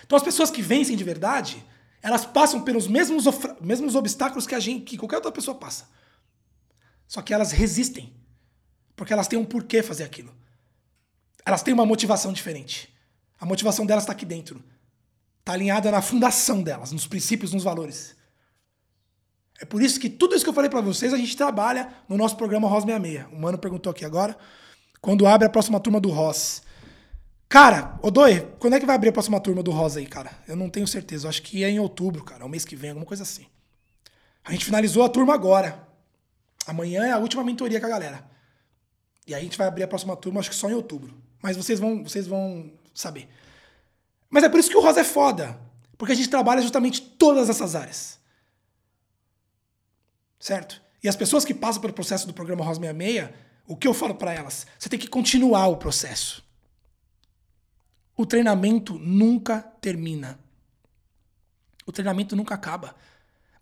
[0.04, 1.64] Então as pessoas que vencem de verdade,
[2.00, 3.24] elas passam pelos mesmos,
[3.60, 5.88] mesmos obstáculos que a gente, que qualquer outra pessoa passa.
[7.12, 8.10] Só que elas resistem.
[8.96, 10.34] Porque elas têm um porquê fazer aquilo.
[11.44, 12.90] Elas têm uma motivação diferente.
[13.38, 14.64] A motivação delas está aqui dentro.
[15.40, 18.16] Está alinhada na fundação delas, nos princípios, nos valores.
[19.60, 22.16] É por isso que tudo isso que eu falei para vocês, a gente trabalha no
[22.16, 23.26] nosso programa Ross 66.
[23.30, 24.34] O Mano perguntou aqui agora.
[24.98, 26.62] Quando abre a próxima turma do Ross.
[27.46, 30.30] Cara, Odoi, quando é que vai abrir a próxima turma do Ross aí, cara?
[30.48, 31.26] Eu não tenho certeza.
[31.26, 32.42] Eu acho que é em outubro, cara.
[32.42, 33.44] É o mês que vem, alguma coisa assim.
[34.42, 35.91] A gente finalizou a turma agora.
[36.66, 38.30] Amanhã é a última mentoria com a galera.
[39.26, 41.14] E aí a gente vai abrir a próxima turma, acho que só em outubro.
[41.40, 43.28] Mas vocês vão, vocês vão saber.
[44.30, 45.58] Mas é por isso que o Rosa é foda.
[45.96, 48.18] Porque a gente trabalha justamente todas essas áreas.
[50.38, 50.82] Certo?
[51.02, 53.30] E as pessoas que passam pelo processo do programa Rosa 66,
[53.66, 54.66] o que eu falo para elas?
[54.78, 56.44] Você tem que continuar o processo.
[58.16, 60.38] O treinamento nunca termina.
[61.86, 62.94] O treinamento nunca acaba.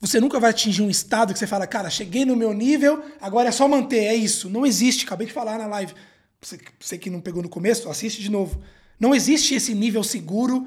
[0.01, 3.51] Você nunca vai atingir um estado que você fala, cara, cheguei no meu nível, agora
[3.51, 4.49] é só manter, é isso.
[4.49, 5.93] Não existe, acabei de falar na live.
[6.41, 8.63] Você, você que não pegou no começo, assiste de novo.
[8.99, 10.67] Não existe esse nível seguro,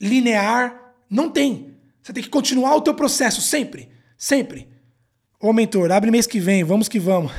[0.00, 0.94] linear.
[1.10, 1.74] Não tem.
[2.00, 3.88] Você tem que continuar o teu processo sempre.
[4.16, 4.68] Sempre.
[5.40, 7.32] Ô mentor, abre mês que vem, vamos que vamos.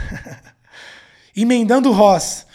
[1.34, 2.46] Emendando o Ross.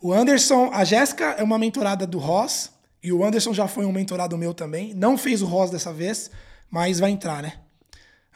[0.00, 2.72] O Anderson, a Jéssica é uma mentorada do Ross.
[3.00, 4.92] E o Anderson já foi um mentorado meu também.
[4.94, 6.28] Não fez o Ross dessa vez,
[6.68, 7.54] mas vai entrar, né?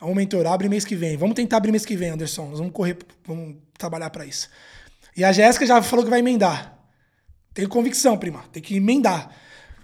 [0.01, 1.17] É um mentor, abre mês que vem.
[1.17, 2.49] Vamos tentar abrir mês que vem, Anderson.
[2.49, 4.49] Nós vamos correr, vamos trabalhar para isso.
[5.17, 6.77] E a Jéssica já falou que vai emendar.
[7.53, 8.45] Tenho convicção, prima.
[8.53, 9.31] Tem que emendar.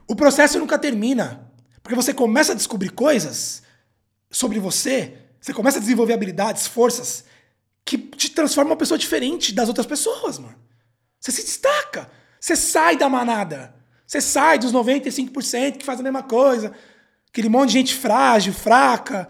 [0.09, 1.49] O processo nunca termina.
[1.83, 3.63] Porque você começa a descobrir coisas
[4.31, 7.25] sobre você Você começa a desenvolver habilidades, forças
[7.85, 10.55] que te transformam uma pessoa diferente das outras pessoas, mano.
[11.19, 12.11] Você se destaca.
[12.39, 13.75] Você sai da manada.
[14.07, 16.73] Você sai dos 95% que faz a mesma coisa.
[17.29, 19.29] Aquele monte de gente frágil, fraca,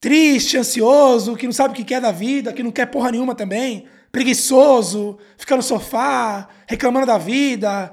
[0.00, 3.34] triste, ansioso, que não sabe o que quer da vida, que não quer porra nenhuma
[3.34, 7.92] também, preguiçoso, fica no sofá, reclamando da vida.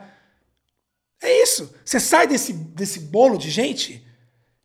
[1.22, 1.74] É isso.
[1.84, 4.06] Você sai desse, desse bolo de gente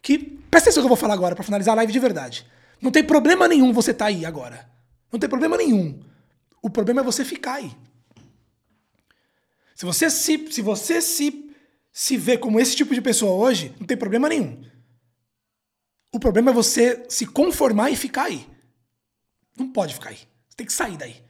[0.02, 0.36] que.
[0.50, 2.46] Presta atenção que eu vou falar agora para finalizar a live de verdade.
[2.80, 4.66] Não tem problema nenhum você tá aí agora.
[5.12, 6.00] Não tem problema nenhum.
[6.62, 7.70] O problema é você ficar aí.
[9.74, 11.54] Se você se, se você se,
[11.92, 14.60] se vê como esse tipo de pessoa hoje, não tem problema nenhum.
[16.12, 18.48] O problema é você se conformar e ficar aí.
[19.56, 20.16] Não pode ficar aí.
[20.16, 21.22] Você tem que sair daí.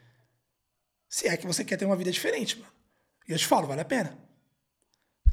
[1.08, 2.70] Se é que você quer ter uma vida diferente, mano.
[3.26, 4.16] E eu te falo, vale a pena.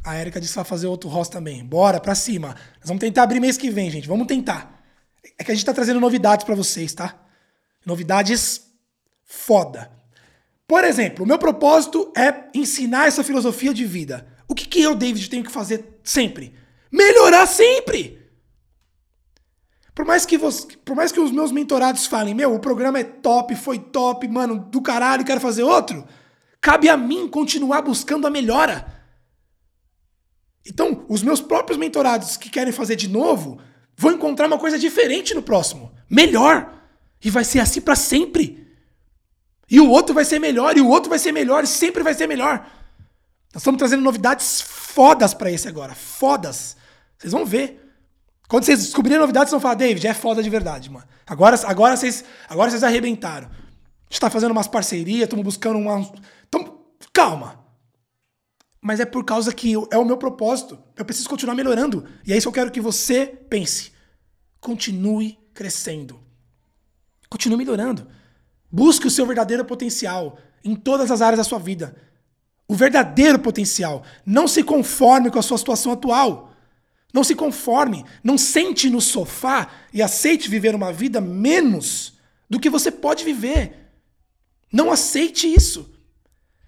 [0.03, 1.65] A Erika disse que vai fazer outro host também.
[1.65, 2.55] Bora, pra cima.
[2.79, 4.07] Nós vamos tentar abrir mês que vem, gente.
[4.07, 4.83] Vamos tentar.
[5.37, 7.19] É que a gente tá trazendo novidades para vocês, tá?
[7.85, 8.61] Novidades
[9.23, 9.91] foda.
[10.67, 14.27] Por exemplo, o meu propósito é ensinar essa filosofia de vida.
[14.47, 16.55] O que, que eu, David, tenho que fazer sempre?
[16.91, 18.24] Melhorar sempre!
[19.95, 23.03] Por mais, que você, por mais que os meus mentorados falem, meu, o programa é
[23.05, 26.05] top, foi top, mano, do caralho, quero fazer outro,
[26.59, 28.85] cabe a mim continuar buscando a melhora.
[30.67, 33.57] Então, os meus próprios mentorados que querem fazer de novo
[33.95, 36.73] vão encontrar uma coisa diferente no próximo, melhor.
[37.23, 38.67] E vai ser assim para sempre.
[39.71, 42.13] E o outro vai ser melhor, e o outro vai ser melhor, e sempre vai
[42.13, 42.69] ser melhor.
[43.53, 45.95] Nós estamos trazendo novidades fodas para esse agora.
[45.95, 46.75] Fodas.
[47.17, 47.84] Vocês vão ver.
[48.47, 51.05] Quando vocês descobrirem novidades, vocês vão falar, David, é foda de verdade, mano.
[51.25, 53.47] Agora, agora, vocês, agora vocês arrebentaram.
[53.47, 56.11] A gente tá fazendo umas parcerias, estamos buscando uma.
[56.49, 57.65] Tamo, calma.
[58.79, 60.77] Mas é por causa que é o meu propósito.
[60.95, 62.05] Eu preciso continuar melhorando.
[62.23, 63.91] E é isso que eu quero que você pense.
[64.61, 66.19] Continue crescendo.
[67.27, 68.07] Continue melhorando.
[68.71, 71.95] Busque o seu verdadeiro potencial em todas as áreas da sua vida.
[72.67, 74.03] O verdadeiro potencial.
[74.23, 76.54] Não se conforme com a sua situação atual.
[77.15, 78.03] Não se conforme.
[78.21, 83.93] Não sente no sofá e aceite viver uma vida menos do que você pode viver.
[84.69, 85.89] Não aceite isso.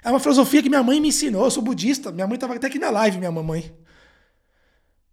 [0.02, 1.44] É uma filosofia que minha mãe me ensinou.
[1.44, 2.14] Eu sou budista.
[2.14, 3.76] Minha mãe estava até aqui na live, minha mamãe.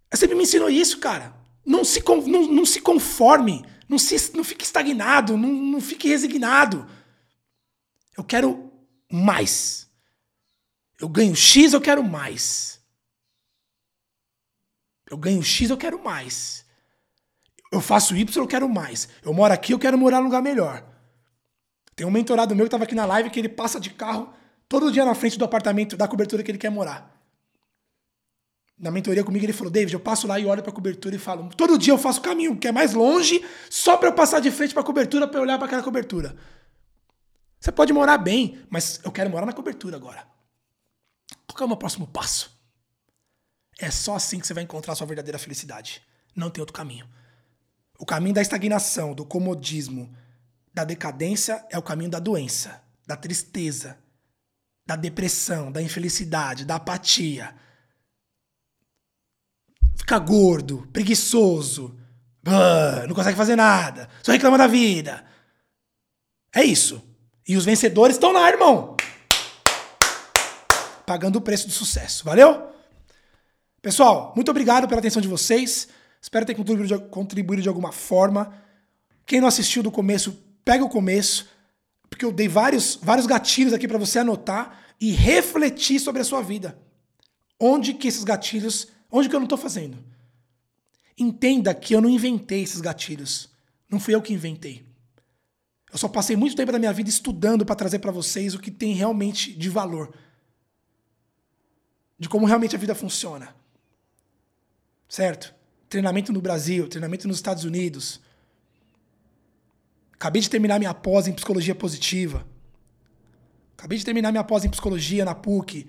[0.08, 1.34] Ela sempre me ensinou isso, cara.
[1.66, 6.86] Não se, não, não se conforme não, se, não fique estagnado, não, não fique resignado.
[8.16, 8.72] Eu quero
[9.10, 9.88] mais.
[11.00, 12.73] Eu ganho X, eu quero mais.
[15.10, 16.64] Eu ganho X, eu quero mais.
[17.72, 19.08] Eu faço Y, eu quero mais.
[19.22, 20.84] Eu moro aqui, eu quero morar num lugar melhor.
[21.96, 24.32] Tem um mentorado meu que estava aqui na live que ele passa de carro
[24.68, 27.14] todo dia na frente do apartamento, da cobertura que ele quer morar
[28.78, 31.18] na mentoria comigo, ele falou: David, eu passo lá e olho para a cobertura e
[31.18, 34.40] falo: todo dia eu faço o caminho que é mais longe, só para eu passar
[34.40, 36.36] de frente para a cobertura, para olhar para aquela cobertura.
[37.58, 40.26] Você pode morar bem, mas eu quero morar na cobertura agora.
[41.46, 42.53] Qual é o meu próximo passo?
[43.78, 46.02] É só assim que você vai encontrar a sua verdadeira felicidade.
[46.34, 47.08] Não tem outro caminho.
[47.98, 50.14] O caminho da estagnação, do comodismo,
[50.72, 53.98] da decadência é o caminho da doença, da tristeza,
[54.86, 57.54] da depressão, da infelicidade, da apatia
[60.04, 61.98] fica gordo, preguiçoso,
[63.08, 65.24] não consegue fazer nada, só reclama da vida.
[66.54, 67.02] É isso.
[67.48, 68.96] E os vencedores estão lá, irmão.
[71.06, 72.24] Pagando o preço do sucesso.
[72.24, 72.73] Valeu?
[73.84, 75.88] Pessoal, muito obrigado pela atenção de vocês.
[76.20, 78.52] Espero ter contribuído de, contribuído de alguma forma.
[79.26, 81.46] Quem não assistiu do começo, pega o começo,
[82.08, 86.40] porque eu dei vários, vários gatilhos aqui para você anotar e refletir sobre a sua
[86.40, 86.78] vida.
[87.60, 89.96] Onde que esses gatilhos Onde que eu não estou fazendo?
[91.16, 93.48] Entenda que eu não inventei esses gatilhos.
[93.88, 94.84] Não fui eu que inventei.
[95.92, 98.72] Eu só passei muito tempo da minha vida estudando para trazer para vocês o que
[98.72, 100.12] tem realmente de valor.
[102.18, 103.54] De como realmente a vida funciona.
[105.14, 105.54] Certo?
[105.88, 108.20] Treinamento no Brasil, treinamento nos Estados Unidos.
[110.12, 112.44] Acabei de terminar minha pós em psicologia positiva.
[113.78, 115.88] Acabei de terminar minha pós em psicologia na PUC.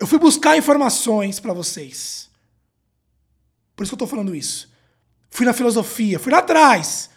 [0.00, 2.28] Eu fui buscar informações para vocês.
[3.76, 4.68] Por isso que eu estou falando isso.
[5.30, 7.08] Fui na filosofia, fui lá atrás.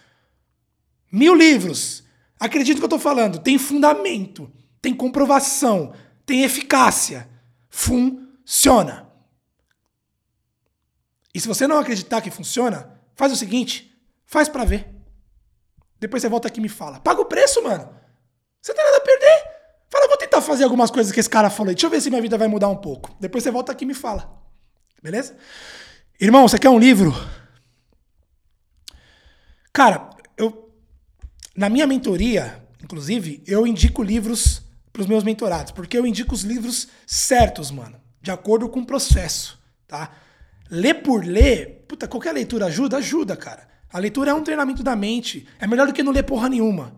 [1.12, 2.04] Mil livros.
[2.40, 3.40] Acredito que eu estou falando.
[3.40, 5.96] Tem fundamento, tem comprovação,
[6.28, 7.28] tem eficácia.
[7.72, 9.13] Funciona.
[11.34, 14.88] E se você não acreditar que funciona, faz o seguinte: faz para ver.
[16.00, 17.00] Depois você volta aqui e me fala.
[17.00, 17.90] Paga o preço, mano.
[18.62, 19.54] Você tem nada a perder.
[19.90, 21.76] Fala, vou tentar fazer algumas coisas que esse cara falou aí.
[21.76, 23.16] Deixa eu ver se minha vida vai mudar um pouco.
[23.20, 24.42] Depois você volta aqui e me fala.
[25.02, 25.38] Beleza?
[26.20, 27.14] Irmão, você quer um livro?
[29.72, 30.72] Cara, eu.
[31.56, 34.62] Na minha mentoria, inclusive, eu indico livros
[34.92, 39.60] pros meus mentorados, porque eu indico os livros certos, mano, de acordo com o processo,
[39.88, 40.12] tá?
[40.76, 42.98] Ler por ler, puta, qualquer leitura ajuda?
[42.98, 43.68] Ajuda, cara.
[43.92, 45.48] A leitura é um treinamento da mente.
[45.60, 46.96] É melhor do que não ler porra nenhuma.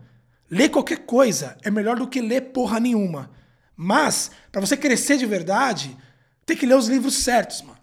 [0.50, 3.32] Ler qualquer coisa é melhor do que ler porra nenhuma.
[3.76, 5.98] Mas, para você crescer de verdade,
[6.46, 7.78] tem que ler os livros certos, mano.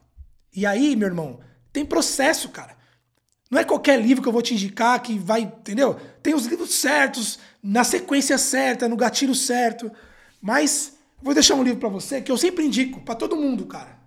[0.56, 1.40] E aí, meu irmão,
[1.70, 2.74] tem processo, cara.
[3.50, 6.00] Não é qualquer livro que eu vou te indicar que vai, entendeu?
[6.22, 9.92] Tem os livros certos, na sequência certa, no gatilho certo.
[10.40, 14.00] Mas vou deixar um livro para você que eu sempre indico para todo mundo, cara.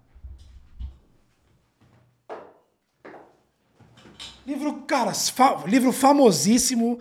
[4.45, 6.99] Livro, cara, fa livro famosíssimo.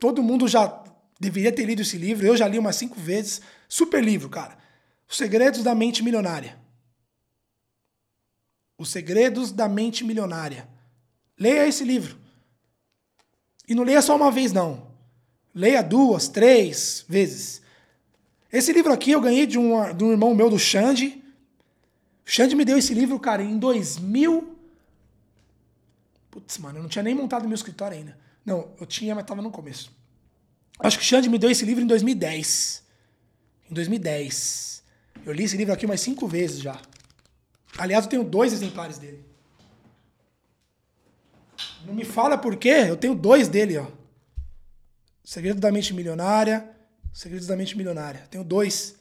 [0.00, 0.82] Todo mundo já
[1.20, 2.26] deveria ter lido esse livro.
[2.26, 3.42] Eu já li umas cinco vezes.
[3.68, 4.56] Super livro, cara.
[5.08, 6.58] Os Segredos da Mente Milionária.
[8.78, 10.68] Os Segredos da Mente Milionária.
[11.38, 12.16] Leia esse livro.
[13.68, 14.88] E não leia só uma vez, não.
[15.54, 17.60] Leia duas, três vezes.
[18.50, 21.22] Esse livro aqui eu ganhei de um, de um irmão meu, do Xande.
[22.26, 24.57] O Xande me deu esse livro, cara, em 2000.
[26.38, 28.16] Putz, mano, eu não tinha nem montado meu escritório ainda.
[28.46, 29.92] Não, eu tinha, mas tava no começo.
[30.78, 32.84] Acho que o Xande me deu esse livro em 2010.
[33.68, 34.84] Em 2010.
[35.26, 36.80] Eu li esse livro aqui umas cinco vezes já.
[37.76, 39.24] Aliás, eu tenho dois exemplares dele.
[41.84, 43.88] Não me fala por quê, eu tenho dois dele, ó.
[45.24, 46.70] Segredo da Mente Milionária.
[47.12, 48.28] Segredos da Mente Milionária.
[48.30, 48.94] Tenho dois.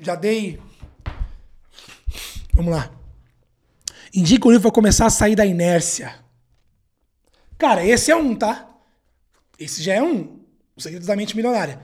[0.00, 0.58] Já dei.
[2.54, 2.90] Vamos lá.
[4.14, 6.24] Indica o livro para começar a sair da inércia.
[7.58, 8.68] Cara, esse é um, tá?
[9.58, 10.40] Esse já é um.
[10.76, 11.80] O Segredos da Mente Milionária.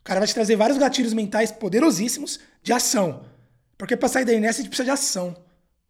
[0.00, 3.26] O cara vai te trazer vários gatilhos mentais poderosíssimos de ação.
[3.76, 5.36] Porque para sair da inércia a gente precisa de ação.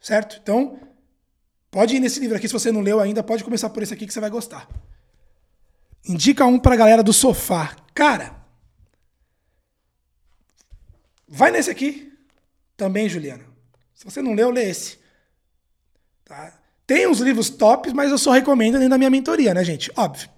[0.00, 0.38] Certo?
[0.42, 0.80] Então,
[1.70, 4.06] pode ir nesse livro aqui, se você não leu ainda, pode começar por esse aqui
[4.06, 4.68] que você vai gostar.
[6.08, 7.76] Indica um pra galera do sofá.
[7.92, 8.36] Cara,
[11.28, 12.12] vai nesse aqui
[12.76, 13.44] também, Juliana.
[13.94, 14.98] Se você não leu, lê esse.
[16.24, 16.58] Tá?
[16.86, 19.90] Tem uns livros tops, mas eu só recomendo dentro da minha mentoria, né, gente?
[19.96, 20.28] Óbvio.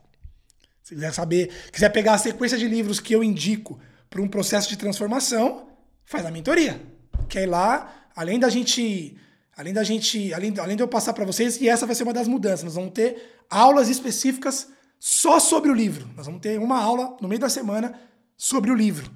[0.83, 3.79] Se quiser saber, quiser pegar a sequência de livros que eu indico
[4.09, 5.69] para um processo de transformação,
[6.07, 6.81] faz a mentoria.
[7.29, 9.15] Que aí lá, além da gente,
[9.55, 12.15] além da gente, além, além de eu passar para vocês, e essa vai ser uma
[12.15, 14.69] das mudanças, nós vamos ter aulas específicas
[14.99, 16.09] só sobre o livro.
[16.17, 18.01] Nós vamos ter uma aula no meio da semana
[18.35, 19.11] sobre o livro.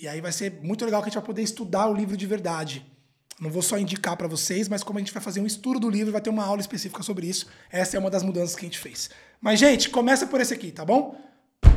[0.00, 2.26] E aí vai ser muito legal que a gente vai poder estudar o livro de
[2.26, 2.84] verdade.
[3.38, 5.90] Não vou só indicar para vocês, mas como a gente vai fazer um estudo do
[5.90, 7.46] livro, vai ter uma aula específica sobre isso.
[7.70, 9.10] Essa é uma das mudanças que a gente fez.
[9.40, 11.20] Mas, gente, começa por esse aqui, tá bom?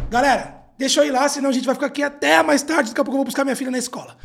[0.09, 2.91] Galera, deixa eu ir lá, senão a gente vai ficar aqui até mais tarde.
[2.91, 4.17] Daqui a pouco eu vou buscar minha filha na escola.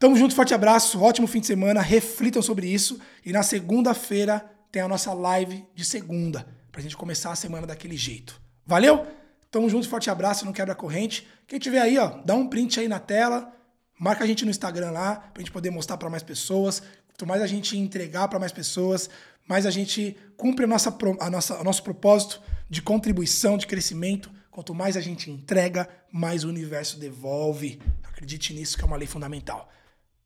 [0.00, 1.80] Tamo junto, forte abraço, ótimo fim de semana.
[1.80, 3.00] Reflitam sobre isso.
[3.24, 7.96] E na segunda-feira tem a nossa live de segunda, pra gente começar a semana daquele
[7.96, 8.40] jeito.
[8.66, 9.06] Valeu?
[9.48, 11.26] Tamo junto, forte abraço, não quebra a corrente.
[11.46, 13.52] Quem tiver aí, ó, dá um print aí na tela
[13.98, 16.82] Marca a gente no Instagram lá, pra gente poder mostrar para mais pessoas.
[17.08, 19.10] Quanto mais a gente entregar para mais pessoas,
[19.46, 22.40] mais a gente cumpre a nossa, a nossa, o nosso propósito
[22.70, 24.30] de contribuição, de crescimento.
[24.50, 27.80] Quanto mais a gente entrega, mais o universo devolve.
[28.04, 29.68] Acredite nisso, que é uma lei fundamental.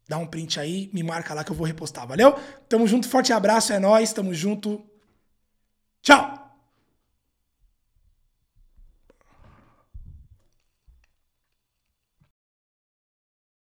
[0.09, 2.35] Dá um print aí, me marca lá que eu vou repostar, valeu?
[2.69, 4.85] Tamo junto, forte abraço, é nós, tamo junto.
[6.03, 6.42] Tchau!